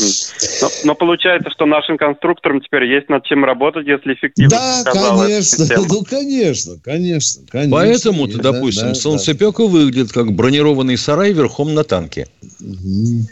[0.85, 4.49] но получается, что нашим конструкторам теперь есть над чем работать, если эффективно.
[4.49, 7.71] Да, конечно, ну конечно, конечно, конечно.
[7.71, 9.69] Поэтому-то, да, допустим, да, солнцепека да.
[9.69, 12.27] выглядит как бронированный сарай верхом на танке.
[12.61, 13.27] Угу.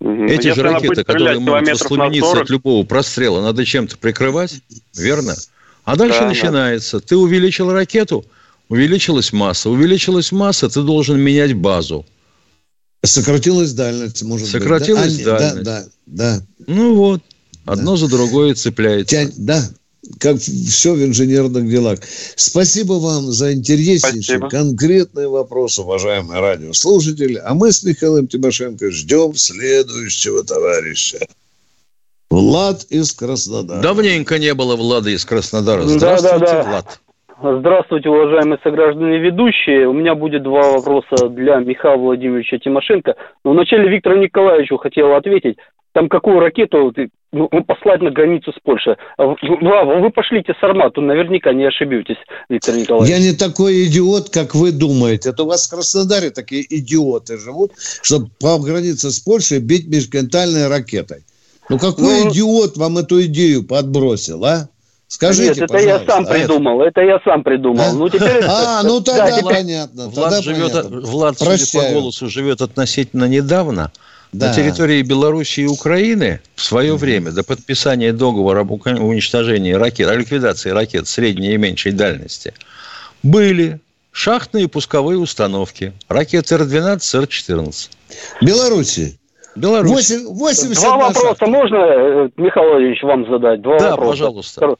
[0.00, 4.62] Эти Если же ракеты, которые могут воспламениться от любого прострела, надо чем-то прикрывать,
[4.96, 5.36] верно?
[5.84, 7.00] А дальше да, начинается.
[7.00, 7.06] Да.
[7.06, 8.24] Ты увеличил ракету,
[8.68, 9.68] увеличилась масса.
[9.68, 12.06] Увеличилась масса, ты должен менять базу.
[13.02, 15.24] Сократилась дальность, может Сократилась быть.
[15.24, 15.38] Сократилась да?
[15.38, 15.64] дальность.
[15.64, 16.42] Да, да, да.
[16.66, 17.22] Ну вот,
[17.66, 17.96] одно да.
[17.98, 19.16] за другое цепляется.
[19.16, 19.68] Тянь, да,
[20.18, 22.00] как все в инженерных делах.
[22.36, 24.48] Спасибо вам за интереснейший, Спасибо.
[24.48, 27.38] конкретный вопрос, уважаемый радиослушатель.
[27.38, 31.18] А мы с Михаилом Тимошенко ждем следующего товарища.
[32.30, 33.82] Влад из Краснодара.
[33.82, 35.86] Давненько не было Влада из Краснодара.
[35.86, 36.70] Здравствуйте, да, да, да.
[36.70, 37.00] Влад.
[37.42, 39.88] Здравствуйте, уважаемые сограждане ведущие.
[39.88, 43.14] У меня будет два вопроса для Михаила Владимировича Тимошенко.
[43.44, 45.56] Но вначале Виктору Николаевичу хотел ответить.
[45.92, 46.94] Там какую ракету
[47.32, 48.96] ну, послать на границу с Польшей?
[49.16, 52.18] Вы, вы пошлите с Армату, наверняка не ошибетесь,
[52.50, 53.10] Виктор Николаевич.
[53.10, 55.30] Я не такой идиот, как вы думаете.
[55.30, 57.72] Это у вас в Краснодаре такие идиоты живут,
[58.02, 61.24] чтобы по границе с Польшей бить межконтинентальной ракетой.
[61.70, 64.68] Ну какой ну, идиот вам эту идею подбросил, а?
[65.10, 67.00] Скажите, Нет, это я сам а придумал, это...
[67.00, 67.82] это я сам придумал.
[67.90, 67.92] А?
[67.92, 68.44] Ну, теперь...
[68.46, 70.06] А, ну тогда да, понятно.
[70.06, 71.00] Влад, тогда живет, понятно.
[71.00, 73.90] Влад, судя по голосу, живет относительно недавно.
[74.32, 74.46] Да.
[74.48, 80.14] На территории Белоруссии и Украины в свое время, до подписания договора об уничтожении ракет, о
[80.14, 82.54] ликвидации ракет средней и меньшей дальности,
[83.24, 83.80] были
[84.12, 85.92] шахтные пусковые установки.
[86.08, 87.90] Ракеты Р-12, Р-14.
[88.42, 89.18] Белоруссии?
[89.56, 90.10] Беларусь.
[90.10, 93.60] 8, 80 Два вопроса можно, э, Михаил Владимирович, вам задать?
[93.60, 94.10] Два да, вопроса.
[94.10, 94.76] пожалуйста.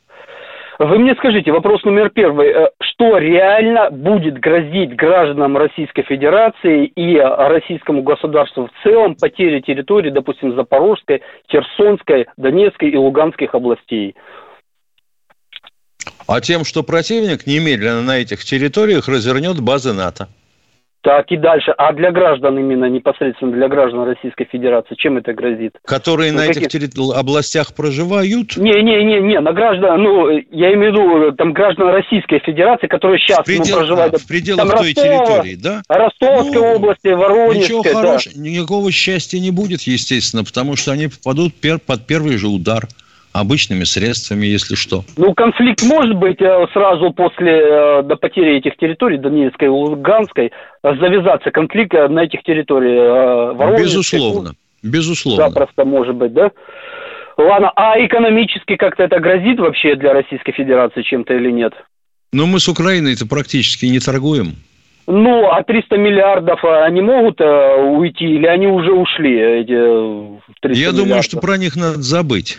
[0.80, 2.48] Вы мне скажите, вопрос номер первый.
[2.48, 10.08] Э, что реально будет грозить гражданам Российской Федерации и российскому государству в целом потери территории,
[10.08, 11.20] допустим, Запорожской,
[11.52, 14.16] Херсонской, Донецкой и Луганских областей?
[16.26, 20.28] А тем, что противник немедленно на этих территориях развернет базы НАТО.
[21.03, 21.72] Так и дальше.
[21.78, 25.72] А для граждан именно, непосредственно для граждан Российской Федерации, чем это грозит?
[25.86, 26.64] Которые ну, на каких...
[26.64, 27.18] этих терри...
[27.18, 28.57] областях проживают?
[28.59, 33.76] Не-не-не, на граждан, ну, я имею в виду, там граждан Российской Федерации, которые сейчас предел...
[33.76, 34.14] ну, проживают...
[34.14, 35.82] А, в пределах там, той Ростова, территории, да?
[35.88, 37.62] Ростовской ну, области, Воронежской.
[37.62, 37.94] Ничего да.
[37.94, 41.78] хорошего, никакого счастья не будет, естественно, потому что они попадут пер...
[41.78, 42.86] под первый же удар
[43.32, 45.04] обычными средствами, если что.
[45.16, 50.52] Ну, конфликт может быть э, сразу после э, до потери этих территорий, Донецкой и Луганской,
[50.82, 53.56] завязаться конфликт э, на этих территориях.
[53.56, 54.52] Воронежской, безусловно,
[54.82, 55.48] безусловно.
[55.48, 56.50] Запросто может быть, да?
[57.36, 61.72] Ладно, а экономически как-то это грозит вообще для Российской Федерации чем-то или нет?
[62.32, 64.56] Ну, мы с Украиной-то практически не торгуем.
[65.06, 70.90] Ну, а 300 миллиардов они могут э, уйти или они уже ушли, эти 300 Я
[70.90, 70.96] миллиардов?
[70.96, 72.58] думаю, что про них надо забыть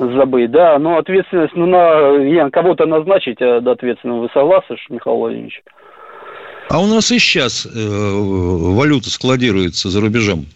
[0.00, 5.16] забыть, да, но ответственность, ну, на, я, кого-то назначить э, до ответственного, вы согласны, Михаил
[5.16, 5.62] Владимирович?
[6.68, 10.46] А у нас и сейчас э, валюта складируется за рубежом.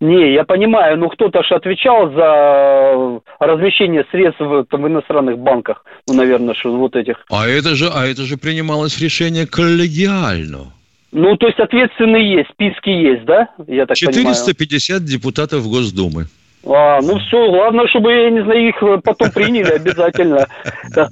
[0.00, 5.84] Не, я понимаю, но кто-то же отвечал за размещение средств в, там, в иностранных банках,
[6.06, 7.16] ну, наверное, что вот этих.
[7.30, 10.72] А это же, а это же принималось решение коллегиально.
[11.12, 13.48] Ну, то есть ответственные есть, списки есть, да?
[13.66, 15.10] Я так 450 понимаю.
[15.10, 16.26] депутатов Госдумы.
[16.68, 20.46] А, ну все, главное, чтобы, я не знаю, их потом приняли обязательно.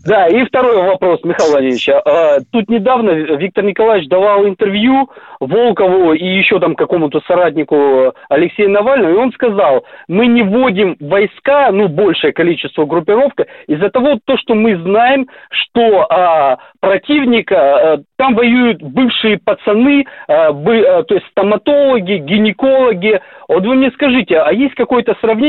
[0.04, 1.88] Да, и второй вопрос, Михаил Владимирович.
[1.88, 9.12] А, тут недавно Виктор Николаевич давал интервью Волкову и еще там какому-то соратнику Алексея Навального,
[9.12, 14.54] и он сказал, мы не вводим войска, ну, большее количество группировка, из-за того, то, что
[14.54, 21.26] мы знаем, что а, противника, а, там воюют бывшие пацаны, а, бы, а, то есть
[21.28, 23.20] стоматологи, гинекологи.
[23.48, 25.43] Вот вы мне скажите, а есть какое-то сравнение,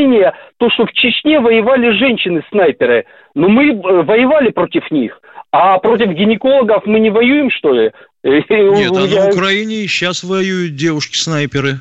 [0.58, 5.20] то, что в Чечне воевали женщины-снайперы, но мы э, воевали против них,
[5.52, 7.92] а против гинекологов мы не воюем, что ли?
[8.24, 11.76] Нет, а на Украине сейчас воюют девушки-снайперы.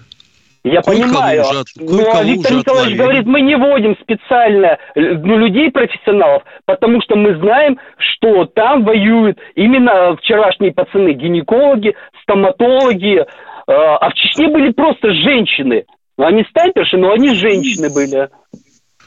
[0.65, 1.43] Я кое понимаю.
[1.43, 7.17] Уже, но ну, Виктор Николаевич говорит, мы не вводим специально ну, людей профессионалов, потому что
[7.17, 13.25] мы знаем, что там воюют именно вчерашние пацаны, гинекологи, стоматологи, э,
[13.67, 15.85] а в Чечне были просто женщины.
[16.17, 18.29] Они снайперши, но они женщины были.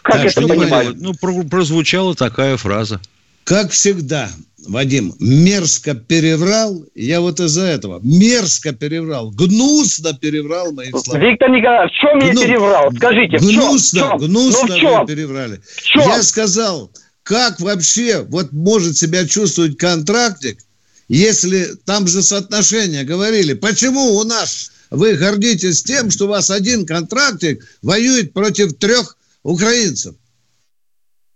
[0.02, 0.88] Как так, это понимать?
[0.96, 3.00] Ну, прозвучала такая фраза.
[3.44, 4.30] Как всегда,
[4.68, 11.18] Вадим, мерзко переврал, я вот из-за этого мерзко переврал, гнусно переврал мои слова.
[11.18, 12.28] Виктор Николаевич, в чем Гну...
[12.28, 12.92] я переврал?
[12.94, 14.18] Скажите, гнусно, в чем?
[14.18, 15.02] Гнусно ну, в чем?
[15.02, 15.62] вы переврали.
[15.66, 16.02] В чем?
[16.02, 16.92] Я сказал,
[17.24, 20.60] как вообще вот может себя чувствовать контрактик,
[21.08, 26.86] если там же соотношение говорили, почему у нас вы гордитесь тем, что у вас один
[26.86, 30.16] контрактик воюет против трех украинцев?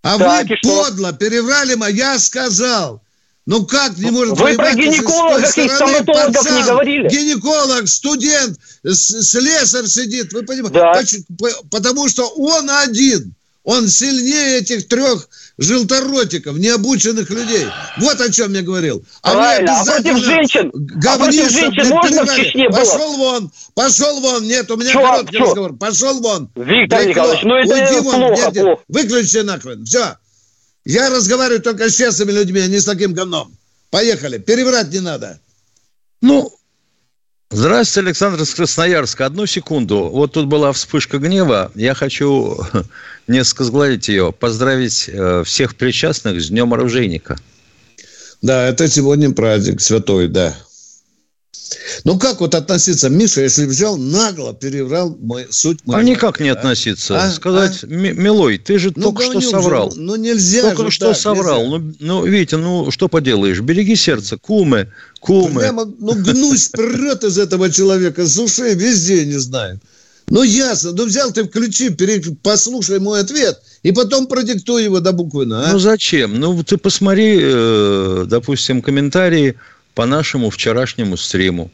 [0.04, 3.02] А так, вы подло переврали, я сказал.
[3.48, 7.10] Ну как не может Вы про гинекологов и стоматологов пацан, не говорили?
[7.10, 10.32] Гинеколог, студент, слесарь сидит.
[10.32, 11.24] Вы понимаете?
[11.28, 11.48] Да.
[11.70, 13.34] Потому что он один.
[13.64, 17.68] Он сильнее этих трех желторотиков, необученных людей.
[17.98, 19.06] Вот о чем я говорил.
[19.22, 19.82] А Правильно.
[19.82, 20.72] А против женщин,
[21.08, 22.80] а против женщин можно в Чечне было?
[22.80, 24.44] Пошел вон, пошел вон.
[24.46, 25.46] Нет, у меня чё, короткий чё?
[25.46, 25.78] разговор.
[25.78, 26.50] Пошел вон.
[26.56, 28.34] Виктор Блядь, Николаевич, ну это Уйди плохо, вон.
[28.34, 28.82] Нет, плохо.
[28.88, 29.86] Выключи нахрен.
[29.86, 30.18] Все.
[30.84, 33.56] Я разговариваю только с честными людьми, а не с таким говном.
[33.92, 34.40] Поехали.
[34.40, 35.40] Переврать не надо.
[36.22, 36.52] Ну,
[37.54, 39.26] Здравствуйте, Александр из Красноярска.
[39.26, 40.10] Одну секунду.
[40.10, 41.70] Вот тут была вспышка гнева.
[41.76, 42.58] Я хочу
[43.28, 44.32] несколько сгладить ее.
[44.32, 47.38] Поздравить э, всех причастных с Днем Оружейника.
[48.42, 50.56] Да, это сегодня праздник святой, да.
[52.04, 56.00] Ну, как вот относиться, Миша, если взял нагло, переврал мой, суть мою?
[56.00, 57.22] А никак не относиться.
[57.22, 57.32] А?
[57.32, 57.88] Сказать, а?
[57.88, 59.94] Милой, ты же ну, только что соврал.
[59.96, 61.66] Ну, нельзя Только же что так, соврал.
[61.66, 63.60] Ну, ну, Витя, ну, что поделаешь?
[63.62, 65.62] Береги сердце, кумы, кумы.
[65.62, 69.80] Прямо, ну, гнусь прет из этого человека, с ушей везде, не знаю.
[70.30, 70.94] Ну, ясно.
[70.94, 72.22] Ну, взял ты, включи, пере...
[72.42, 75.70] послушай мой ответ, и потом продиктуй его до буквы «на».
[75.70, 75.74] А?
[75.74, 76.40] Ну, зачем?
[76.40, 79.56] Ну, ты посмотри, э, допустим, комментарии
[80.02, 81.70] по нашему вчерашнему стриму.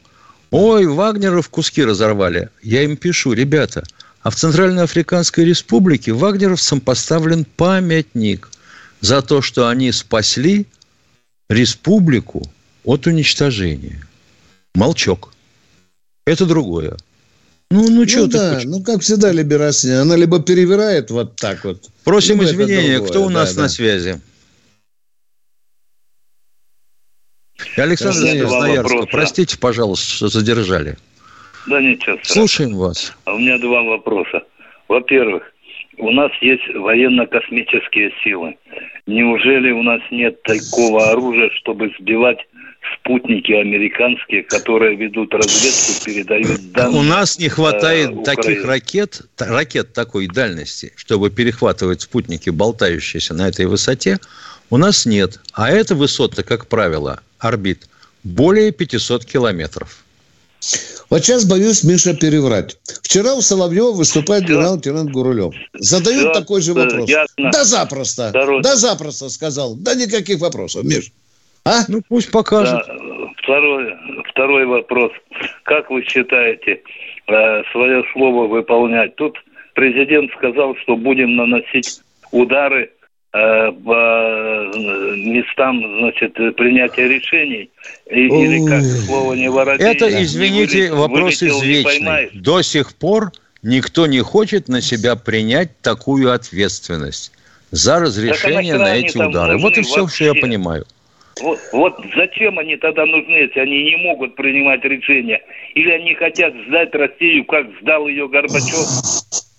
[0.51, 2.49] Ой, Вагнеров куски разорвали.
[2.61, 3.86] Я им пишу, ребята,
[4.21, 8.49] а в Центральноафриканской Республике вагнеровцам поставлен памятник
[8.99, 10.65] за то, что они спасли
[11.49, 12.51] республику
[12.84, 14.05] от уничтожения.
[14.75, 15.32] Молчок.
[16.25, 16.97] Это другое.
[17.71, 20.01] Ну, ну, ну что да, ты ну, как всегда либерасня.
[20.01, 21.89] Она либо перевирает вот так вот.
[22.03, 22.99] Просим извинения.
[22.99, 23.73] Кто у нас да, на да.
[23.73, 24.19] связи?
[27.76, 30.97] Александр Красноярска, простите, пожалуйста, что задержали.
[31.68, 32.18] Да ничего.
[32.24, 33.14] Слушаем вас.
[33.26, 34.43] А у меня два вопроса.
[34.88, 35.43] Во-первых,
[35.97, 38.58] у нас есть военно-космические силы.
[39.05, 42.39] Неужели у нас нет такого оружия, чтобы сбивать
[42.95, 46.99] спутники американские, которые ведут разведку, передают данные.
[46.99, 53.49] У нас не хватает э, таких ракет, ракет такой дальности, чтобы перехватывать спутники, болтающиеся на
[53.49, 54.20] этой высоте.
[54.70, 55.39] У нас нет.
[55.53, 57.88] А эта высота, как правило, орбит
[58.24, 60.03] более 500 километров.
[61.09, 62.78] Вот сейчас боюсь, Миша, переврать.
[63.01, 65.53] Вчера у Соловьева выступает генерал-лейтенант Гурулев.
[65.74, 67.07] Задают Все, такой же вопрос.
[67.09, 67.49] Ясно.
[67.51, 68.30] Да запросто.
[68.30, 68.61] Здорово.
[68.61, 69.76] Да запросто сказал.
[69.76, 71.11] Да никаких вопросов, Миш.
[71.63, 71.84] А?
[71.88, 72.86] Ну пусть покажет.
[72.86, 72.95] Да.
[73.43, 73.93] Второй,
[74.32, 75.11] второй вопрос.
[75.63, 76.82] Как вы считаете,
[77.28, 79.15] э, свое слово выполнять?
[79.15, 79.38] Тут
[79.74, 82.01] президент сказал, что будем наносить
[82.32, 82.97] удары Э,
[83.32, 84.71] по э,
[85.17, 87.69] местам, значит, принятия решений.
[88.09, 89.86] И, или как слово не воротить.
[89.86, 92.30] Это, извините, не вопрос вылетел, извечный.
[92.34, 97.32] До сих пор никто не хочет на себя принять такую ответственность
[97.71, 99.57] за разрешение на эти удары.
[99.57, 100.15] Вот и все, вообще.
[100.15, 100.86] что я понимаю.
[101.41, 105.39] Вот, вот зачем они тогда нужны, если они не могут принимать решения?
[105.75, 108.88] Или они хотят сдать Россию, как сдал ее Горбачев?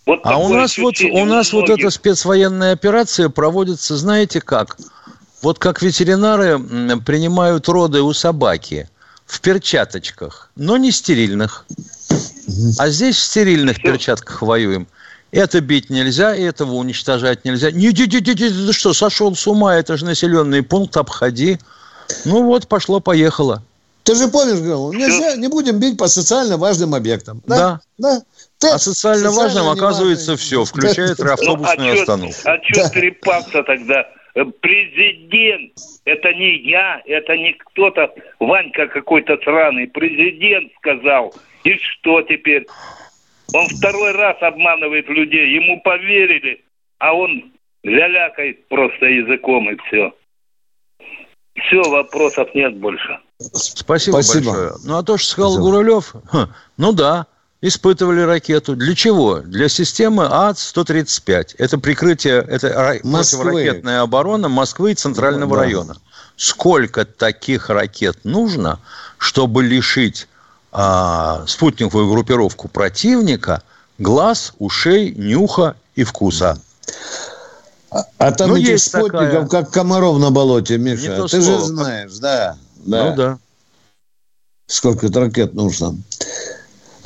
[0.09, 4.79] Вот а у нас вот у нас вот эта спецвоенная операция проводится, знаете как?
[5.43, 6.59] Вот как ветеринары
[7.01, 8.89] принимают роды у собаки
[9.27, 11.67] в перчаточках, но не стерильных.
[12.79, 13.83] А здесь в стерильных Все.
[13.83, 14.87] перчатках воюем.
[15.31, 17.71] Это бить нельзя, этого уничтожать нельзя.
[17.71, 21.59] Не, не, не, не, ты что, сошел с ума, это же населенный пункт, обходи.
[22.25, 23.63] Ну вот, пошло-поехало.
[24.05, 27.43] Ты же помнишь, говорил, нельзя, не будем бить по социально важным объектам.
[27.47, 27.83] Да.
[27.99, 28.15] Да.
[28.15, 28.23] да.
[28.63, 31.35] А социально, важным оказывается все, включая да.
[31.35, 32.41] автобусную ну, а остановку.
[32.45, 32.89] А что да.
[32.91, 34.09] трепаться тогда?
[34.61, 35.73] Президент,
[36.05, 41.35] это не я, это не кто-то, Ванька какой-то сраный, президент сказал.
[41.65, 42.67] И что теперь?
[43.55, 46.63] Он второй раз обманывает людей, ему поверили,
[46.99, 47.53] а он
[47.83, 50.13] лялякает просто языком и все.
[51.55, 53.19] Все, вопросов нет больше.
[53.41, 54.53] Спасибо, Спасибо.
[54.53, 54.73] большое.
[54.85, 55.71] Ну, а то, что сказал Спасибо.
[55.71, 56.15] Гурулев,
[56.77, 57.27] ну да,
[57.61, 58.77] испытывали ракету.
[58.77, 59.41] Для чего?
[59.41, 61.57] Для системы АД-135.
[61.59, 63.45] Это прикрытие, это Москвы.
[63.45, 65.63] противоракетная оборона Москвы и Центрального да.
[65.63, 65.97] района.
[66.37, 68.79] Сколько таких ракет нужно,
[69.19, 70.29] чтобы лишить
[70.71, 73.63] а, спутниковую группировку противника
[73.99, 76.61] глаз, ушей, нюха и вкуса?
[77.91, 79.47] А, а там ну, этих спутников, такая...
[79.47, 81.27] как комаров на болоте, Миша.
[81.27, 81.59] Ты слово.
[81.61, 82.57] же знаешь, да.
[82.77, 83.11] да.
[83.11, 83.39] Ну да.
[84.67, 85.97] Сколько ракет нужно.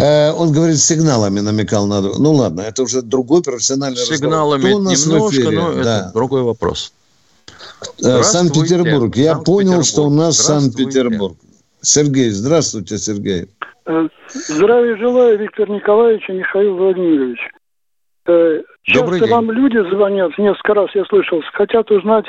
[0.02, 2.00] Э, он говорит, сигналами намекал на...
[2.00, 4.96] Ну ладно, это уже другой профессиональный сигналами разговор.
[4.96, 6.00] Сигналами немножко, но да.
[6.00, 6.92] это другой вопрос.
[8.04, 9.14] Э, Санкт-Петербург.
[9.14, 11.36] Я понял, что у нас Санкт-Петербург.
[11.82, 13.46] Сергей, здравствуйте, Сергей.
[13.86, 17.38] Э, здравия желаю, Виктор Николаевич и Михаил Владимирович.
[18.24, 19.30] Часто Добрый день.
[19.30, 22.26] вам люди звонят, несколько раз я слышал, хотят узнать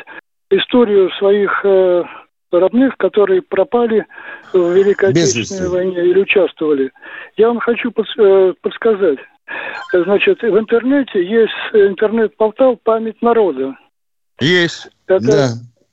[0.51, 1.65] историю своих
[2.59, 4.05] родных, которые пропали
[4.53, 6.91] в Великой Отечественной войне или участвовали.
[7.37, 9.19] Я вам хочу э, подсказать.
[9.91, 13.75] Значит, в интернете есть интернет-портал «Память народа».
[14.39, 14.89] Есть.
[15.07, 15.47] Это, да.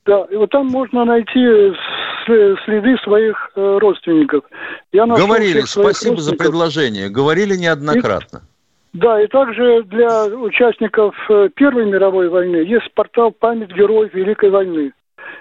[0.07, 1.41] Да, и вот там можно найти
[2.65, 4.45] следы своих э, родственников.
[4.93, 7.09] Я Говорили, спасибо за предложение.
[7.09, 8.43] Говорили неоднократно.
[8.93, 14.51] И, да, и также для участников э, Первой мировой войны есть портал «Память героев Великой
[14.51, 14.93] войны».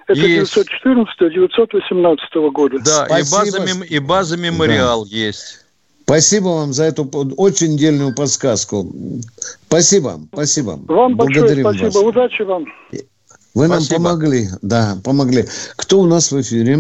[0.08, 2.80] Это 914-918 года.
[2.80, 5.16] Да, и база, и база мемориал да.
[5.16, 5.66] есть.
[6.04, 7.08] Спасибо вам за эту
[7.38, 8.92] очень дельную подсказку.
[9.68, 10.80] Спасибо, спасибо.
[10.88, 12.16] Вам Благодарим большое спасибо, вас.
[12.16, 12.66] удачи вам.
[13.54, 13.70] Вы спасибо.
[13.70, 15.46] нам помогли, да, помогли.
[15.76, 16.80] Кто у нас в эфире?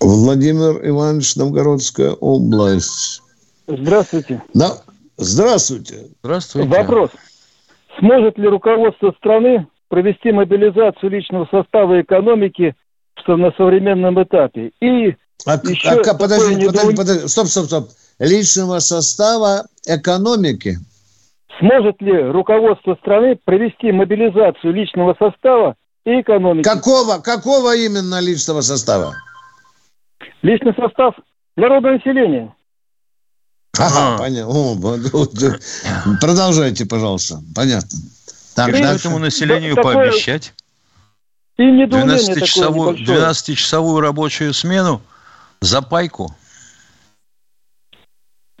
[0.00, 3.22] Владимир Иванович, Новгородская область.
[3.66, 4.42] Здравствуйте.
[4.52, 4.82] Да,
[5.16, 6.08] здравствуйте.
[6.22, 6.68] Здравствуйте.
[6.68, 7.10] Вопрос.
[7.98, 12.74] Сможет ли руководство страны провести мобилизацию личного состава экономики
[13.26, 14.70] на современном этапе.
[14.80, 15.14] И
[15.44, 16.72] а, еще а, подожди, недоум...
[16.72, 17.88] подожди, подожди, стоп, стоп, стоп.
[18.18, 20.78] Личного состава экономики.
[21.58, 25.74] Сможет ли руководство страны провести мобилизацию личного состава
[26.04, 26.64] и экономики?
[26.64, 29.14] Какого, какого именно личного состава?
[30.42, 31.14] Личный состав
[31.56, 32.54] народонаселения.
[33.76, 34.18] Ага, ага.
[34.18, 35.58] понятно.
[36.20, 37.40] Продолжайте, пожалуйста.
[37.54, 37.98] Понятно.
[38.58, 39.94] Так, и этому населению такое...
[39.94, 40.52] пообещать?
[41.58, 45.00] И 12-часовую, 12-часовую рабочую смену
[45.60, 46.34] за пайку.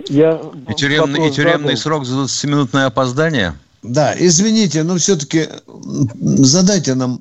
[0.08, 3.54] Я и, тюремный, и тюремный срок за 20-минутное опоздание?
[3.82, 7.20] Да, извините, но все-таки задайте нам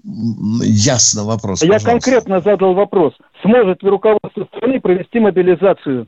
[0.62, 1.64] ясно вопрос.
[1.64, 1.90] Я пожалуйста.
[1.90, 3.14] конкретно задал вопрос.
[3.42, 6.08] Сможет ли руководство страны провести мобилизацию?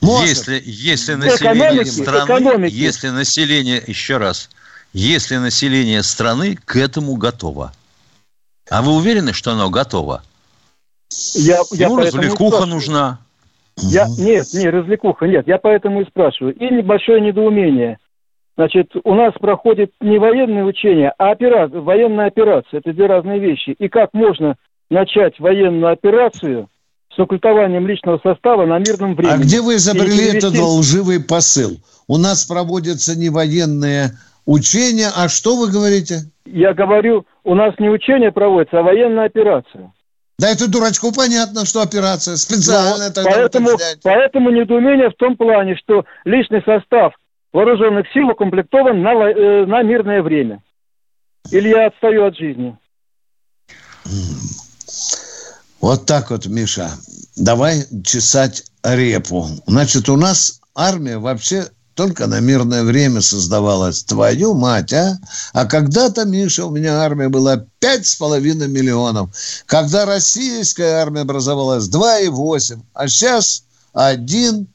[0.00, 0.28] Может.
[0.28, 2.74] Если, если население экономики, страны, экономики.
[2.74, 4.50] если население, еще раз,
[4.94, 7.72] если население страны к этому готово.
[8.70, 10.22] А вы уверены, что оно готово?
[11.34, 13.18] Я, я ну, развлекуха нужна.
[13.76, 15.46] Я, нет, не, развлекуха, нет.
[15.46, 16.54] Я поэтому и спрашиваю.
[16.54, 17.98] И небольшое недоумение.
[18.56, 22.78] Значит, у нас проходит не военные учения, а операция, военная операция.
[22.78, 23.70] Это две разные вещи.
[23.70, 24.54] И как можно
[24.90, 26.68] начать военную операцию
[27.14, 29.34] с укультованием личного состава на мирном времени?
[29.34, 30.38] А где вы изобрели перевести...
[30.38, 31.78] этот лживый посыл?
[32.06, 34.12] У нас проводятся не военные
[34.46, 36.30] Учения, а что вы говорите?
[36.44, 39.92] Я говорю, у нас не учение проводится, а военная операция.
[40.38, 43.12] Да это дурачку понятно, что операция специальная.
[43.14, 43.70] Ну, поэтому,
[44.02, 47.14] поэтому недоумение в том плане, что личный состав
[47.52, 50.62] вооруженных сил укомплектован на, э, на мирное время.
[51.50, 52.76] Или я отстаю от жизни?
[55.80, 56.90] Вот так вот, Миша.
[57.36, 59.46] Давай чесать репу.
[59.66, 64.02] Значит, у нас армия вообще только на мирное время создавалась.
[64.02, 65.18] Твою мать, а?
[65.52, 69.30] А когда-то, Миша, у меня армия была пять с половиной миллионов.
[69.66, 72.82] Когда российская армия образовалась, два и восемь.
[72.94, 74.66] А сейчас один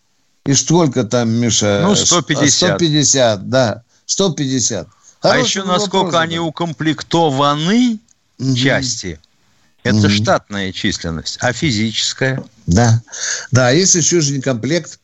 [0.46, 1.82] и сколько там, Миша?
[1.84, 2.70] Ну, 150.
[2.76, 3.84] 150, да.
[4.06, 4.88] 150.
[5.22, 8.00] Хороший а еще насколько вопрос, они укомплектованы
[8.40, 8.56] угу.
[8.56, 9.20] части.
[9.84, 10.10] Это угу.
[10.10, 12.44] штатная численность, а физическая?
[12.68, 13.02] Да.
[13.52, 15.00] Да, есть еще же комплект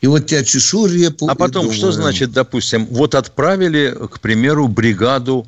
[0.00, 1.28] и вот тебя чешу репу.
[1.28, 1.76] А потом, думаю...
[1.76, 5.46] что значит, допустим, вот отправили, к примеру, бригаду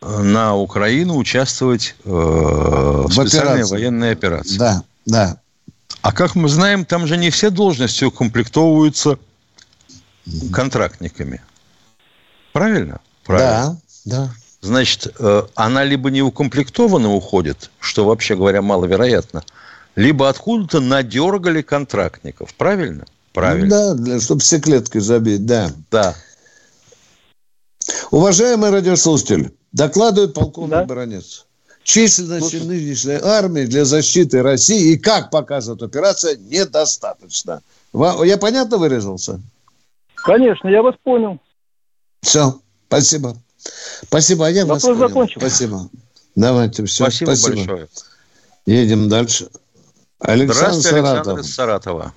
[0.00, 3.72] э, на Украину участвовать э, в, в специальной операции.
[3.72, 4.58] военной операции.
[4.58, 5.36] Да, да.
[6.02, 9.18] А как мы знаем, там же не все должности укомплектовываются
[10.52, 11.42] контрактниками.
[12.52, 13.00] Правильно?
[13.24, 13.80] Правильно.
[14.04, 14.34] Да, да.
[14.60, 19.42] Значит, э, она либо не укомплектована уходит, что вообще говоря маловероятно,
[19.96, 22.54] либо откуда-то надергали контрактников.
[22.54, 23.06] Правильно?
[23.32, 23.68] Правильно.
[23.68, 25.70] Да, для, чтобы все клетки забить, да.
[25.90, 26.14] Да.
[28.10, 30.84] Уважаемый радиослушатель, докладывает полковник да?
[30.84, 31.46] Баранец.
[31.82, 37.62] Численности ну, нынешней армии для защиты России и как показывает операция, недостаточно.
[37.92, 39.40] Я понятно выразился?
[40.14, 41.38] Конечно, я вас понял.
[42.20, 43.36] Все, спасибо.
[44.02, 45.08] Спасибо, а я Вопрос вас понял.
[45.08, 45.40] закончил.
[45.40, 45.88] Спасибо.
[46.34, 47.04] Давайте, все.
[47.04, 47.56] Спасибо, спасибо.
[47.56, 47.88] большое.
[48.66, 49.48] Едем дальше.
[50.20, 51.16] Александр Здравствуйте, Саратов.
[51.16, 52.14] Александр из Саратова.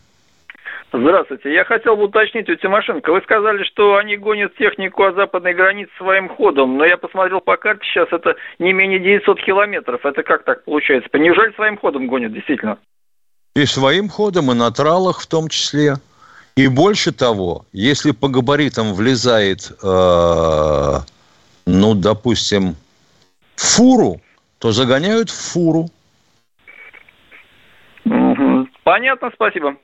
[0.96, 1.52] Здравствуйте.
[1.52, 3.12] Я хотел бы уточнить у Тимошенко.
[3.12, 7.58] Вы сказали, что они гонят технику от западной границы своим ходом, но я посмотрел по
[7.58, 10.06] карте, сейчас это не менее 900 километров.
[10.06, 11.10] Это как так получается?
[11.18, 12.78] Неужели своим ходом гонят, действительно?
[13.56, 15.96] И своим ходом, и на тралах в том числе.
[16.56, 20.98] И больше того, если по габаритам влезает, э,
[21.66, 22.76] ну, допустим,
[23.56, 24.22] фуру,
[24.60, 25.88] то загоняют в фуру.
[28.84, 29.76] Понятно, спасибо.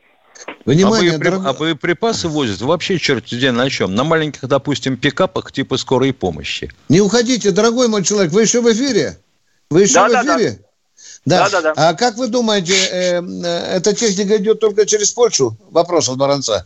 [0.65, 1.29] Внимание, а, боепри...
[1.29, 1.45] дорог...
[1.45, 3.95] а боеприпасы возят вообще черт где на чем.
[3.95, 6.71] На маленьких, допустим, пикапах типа скорой помощи.
[6.89, 9.17] Не уходите, дорогой мой человек, вы еще в эфире?
[9.69, 10.59] Вы еще да, в эфире?
[11.25, 11.49] Да.
[11.49, 11.49] Да.
[11.49, 15.57] да, да, А как вы думаете, э, э, эта техника идет только через Польшу?
[15.69, 16.65] Вопрос от Баранца.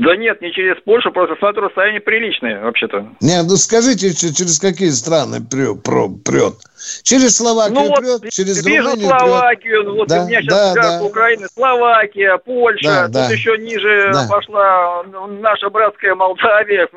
[0.00, 3.06] Да нет, не через Польшу, просто смотрю, расстояние приличное вообще-то.
[3.20, 5.82] Нет, ну скажите, через какие страны прет?
[5.82, 6.54] прет?
[7.02, 9.94] Через Словакию ну, прет, вот, через вижу Румынию Словакию, прет.
[9.94, 11.02] вот да, у меня сейчас да, да.
[11.02, 13.30] Украина, Словакия, Польша, да, тут да.
[13.30, 14.26] еще ниже да.
[14.28, 15.02] пошла
[15.40, 16.88] наша братская Молдавия.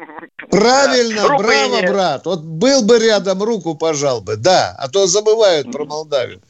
[0.50, 1.38] Правильно, да.
[1.38, 2.26] браво, брат.
[2.26, 6.41] Вот был бы рядом, руку пожал бы, да, а то забывают про Молдавию.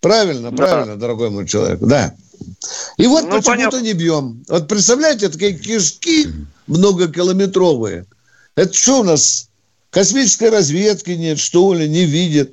[0.00, 0.56] Правильно, да.
[0.56, 2.12] правильно, дорогой мой человек, да.
[2.96, 4.44] И вот ну, почему-то не бьем.
[4.48, 6.28] Вот представляете, такие кишки
[6.66, 8.06] многокилометровые.
[8.54, 9.48] Это что у нас?
[9.90, 12.50] Космической разведки нет, что ли, не видят.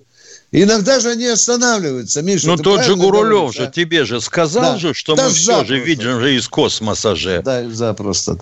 [0.56, 2.46] Иногда же они останавливаются, Миша.
[2.46, 4.78] Ну, тот же Гурулев же тебе же сказал да.
[4.78, 7.42] же, что да мы все же видим же из космоса же.
[7.44, 8.38] Да, запросто.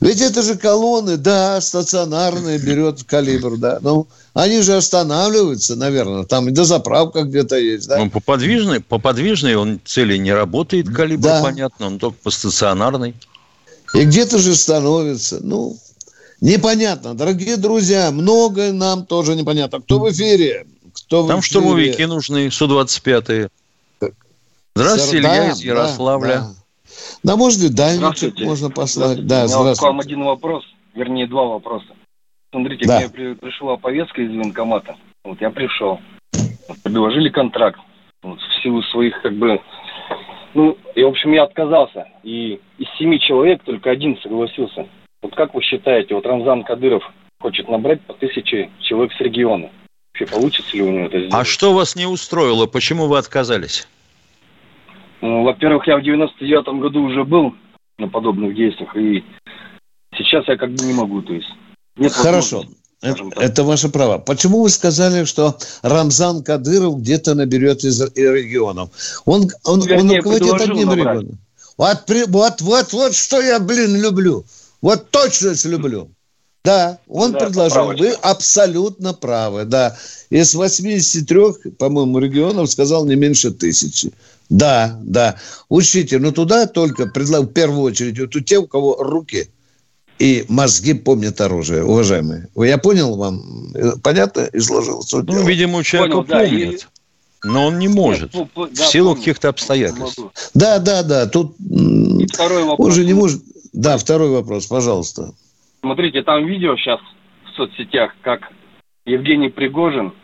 [0.00, 3.78] Ведь это же колонны, да, стационарные, берет калибр, да.
[3.82, 7.98] Ну, они же останавливаются, наверное, там и дозаправка где-то есть, да?
[7.98, 11.40] Ну, по подвижной, по подвижной он цели не работает, калибр, да.
[11.40, 13.14] понятно, он только по стационарной.
[13.94, 15.78] И где-то же становится, ну,
[16.40, 17.14] непонятно.
[17.14, 19.80] Дорогие друзья, многое нам тоже непонятно.
[19.80, 20.66] Кто в эфире?
[21.06, 23.50] Кто Там штурмовики нужны, Су-25.
[24.74, 26.34] Здравствуйте, Илья да, из Ярославля.
[26.34, 26.54] Да,
[27.22, 27.36] да.
[27.36, 29.26] может быть, дальничек можно послать.
[29.26, 29.60] Да, здравствуйте.
[29.60, 31.86] У меня к вам один вопрос, вернее, два вопроса.
[32.50, 33.00] Смотрите, да.
[33.00, 34.96] мне пришла повестка из военкомата.
[35.24, 36.00] Вот я пришел.
[36.82, 37.78] Предложили контракт.
[38.22, 39.60] Вот, в силу своих, как бы...
[40.54, 42.06] Ну, и, в общем, я отказался.
[42.22, 44.86] И из семи человек только один согласился.
[45.20, 47.02] Вот как вы считаете, вот Рамзан Кадыров
[47.40, 49.70] хочет набрать по тысяче человек с региона.
[50.14, 51.34] Вообще получится ли у него это сделать?
[51.34, 52.66] А что вас не устроило?
[52.66, 53.88] Почему вы отказались?
[55.20, 57.54] Ну, во-первых, я в 99-м году уже был
[57.98, 59.24] на подобных действиях, и
[60.16, 61.48] сейчас я как бы не могу, то есть.
[61.96, 62.64] Нет Хорошо.
[63.02, 64.18] Это, это ваше право.
[64.18, 68.90] Почему вы сказали, что Рамзан Кадыров где-то наберет из регионов?
[69.24, 71.38] Он, он, ну, он руководит одним регионом.
[71.76, 74.44] Вот, вот, вот, вот что я, блин, люблю.
[74.80, 76.08] Вот точно люблю.
[76.64, 77.92] Да, он да, предложил.
[77.92, 79.96] Вы абсолютно правы, да.
[80.30, 84.12] Из 83, по-моему, регионов сказал не меньше тысячи.
[84.48, 85.36] Да, да.
[85.68, 89.50] Учите, но туда только в первую очередь вот у тех, у кого руки
[90.18, 92.48] и мозги помнят оружие, уважаемые.
[92.56, 93.74] Я понял вам?
[94.02, 95.02] Понятно изложил?
[95.02, 96.86] Суть ну, видимо, у человека понял, помнит.
[97.42, 97.50] Да, и...
[97.50, 98.32] Но он не может.
[98.32, 100.18] Нет, ну, да, в силу каких-то обстоятельств.
[100.54, 101.26] Да, да, да.
[101.26, 102.88] Тут и второй вопрос.
[102.88, 103.42] Он же не может...
[103.74, 105.34] Да, второй вопрос, пожалуйста.
[105.84, 106.98] Смотрите, там видео сейчас
[107.44, 108.40] в соцсетях, как
[109.04, 110.14] Евгений Пригожин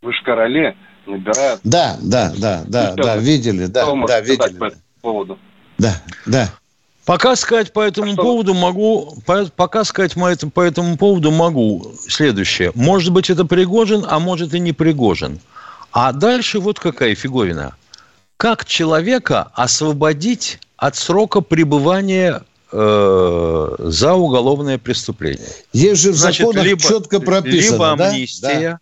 [0.00, 1.60] в Ишкарале набирает...
[1.62, 4.56] Да, да, да, да, да, видели, да, да, видели.
[4.56, 5.38] По этому поводу?
[5.76, 5.92] Да,
[6.24, 6.48] да.
[7.04, 11.30] Пока сказать по этому а поводу могу, по, пока сказать по этому, по этому поводу
[11.30, 12.72] могу следующее.
[12.74, 15.38] Может быть, это Пригожин, а может и не Пригожин.
[15.92, 17.74] А дальше вот какая фиговина.
[18.38, 22.42] Как человека освободить от срока пребывания
[22.72, 25.48] э, за уголовное преступление?
[25.72, 27.72] Есть же в Значит, законах либо, четко прописано.
[27.72, 28.80] Либо амнистия.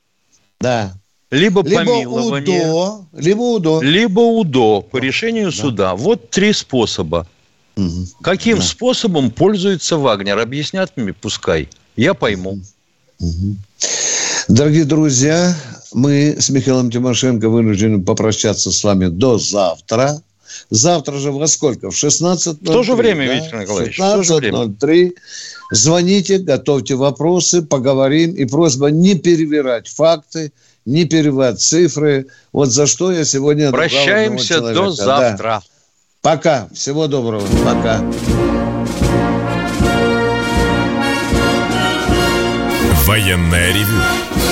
[0.61, 0.95] Да.
[1.31, 2.69] Либо, либо помилование.
[2.69, 3.83] УДО, либо УДО.
[3.83, 5.57] Либо УДО по решению да.
[5.57, 5.95] суда.
[5.95, 7.27] Вот три способа.
[7.77, 8.07] Угу.
[8.23, 8.63] Каким да.
[8.63, 10.39] способом пользуется Вагнер?
[10.39, 11.69] Объяснят мне, пускай.
[11.97, 12.61] Я пойму.
[13.21, 13.57] Угу.
[14.49, 15.55] Дорогие друзья,
[15.93, 20.23] мы с Михаилом Тимошенко вынуждены попрощаться с вами до завтра.
[20.71, 21.91] Завтра же во сколько?
[21.91, 22.59] В 16.03.
[22.61, 23.35] В то же время, да?
[23.35, 23.99] Виктор Николаевич.
[23.99, 25.13] 16.03.
[25.71, 28.33] Звоните, готовьте вопросы, поговорим.
[28.33, 30.53] И просьба не перевирать факты,
[30.85, 32.27] не перевирать цифры.
[32.53, 33.71] Вот за что я сегодня...
[33.71, 35.63] Прощаемся до завтра.
[35.63, 35.63] Да.
[36.23, 36.69] Пока.
[36.75, 37.47] Всего доброго.
[37.65, 38.03] Пока.
[43.07, 44.03] Военное ревю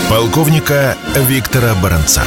[0.09, 0.97] полковника
[1.29, 2.23] Виктора Баранца.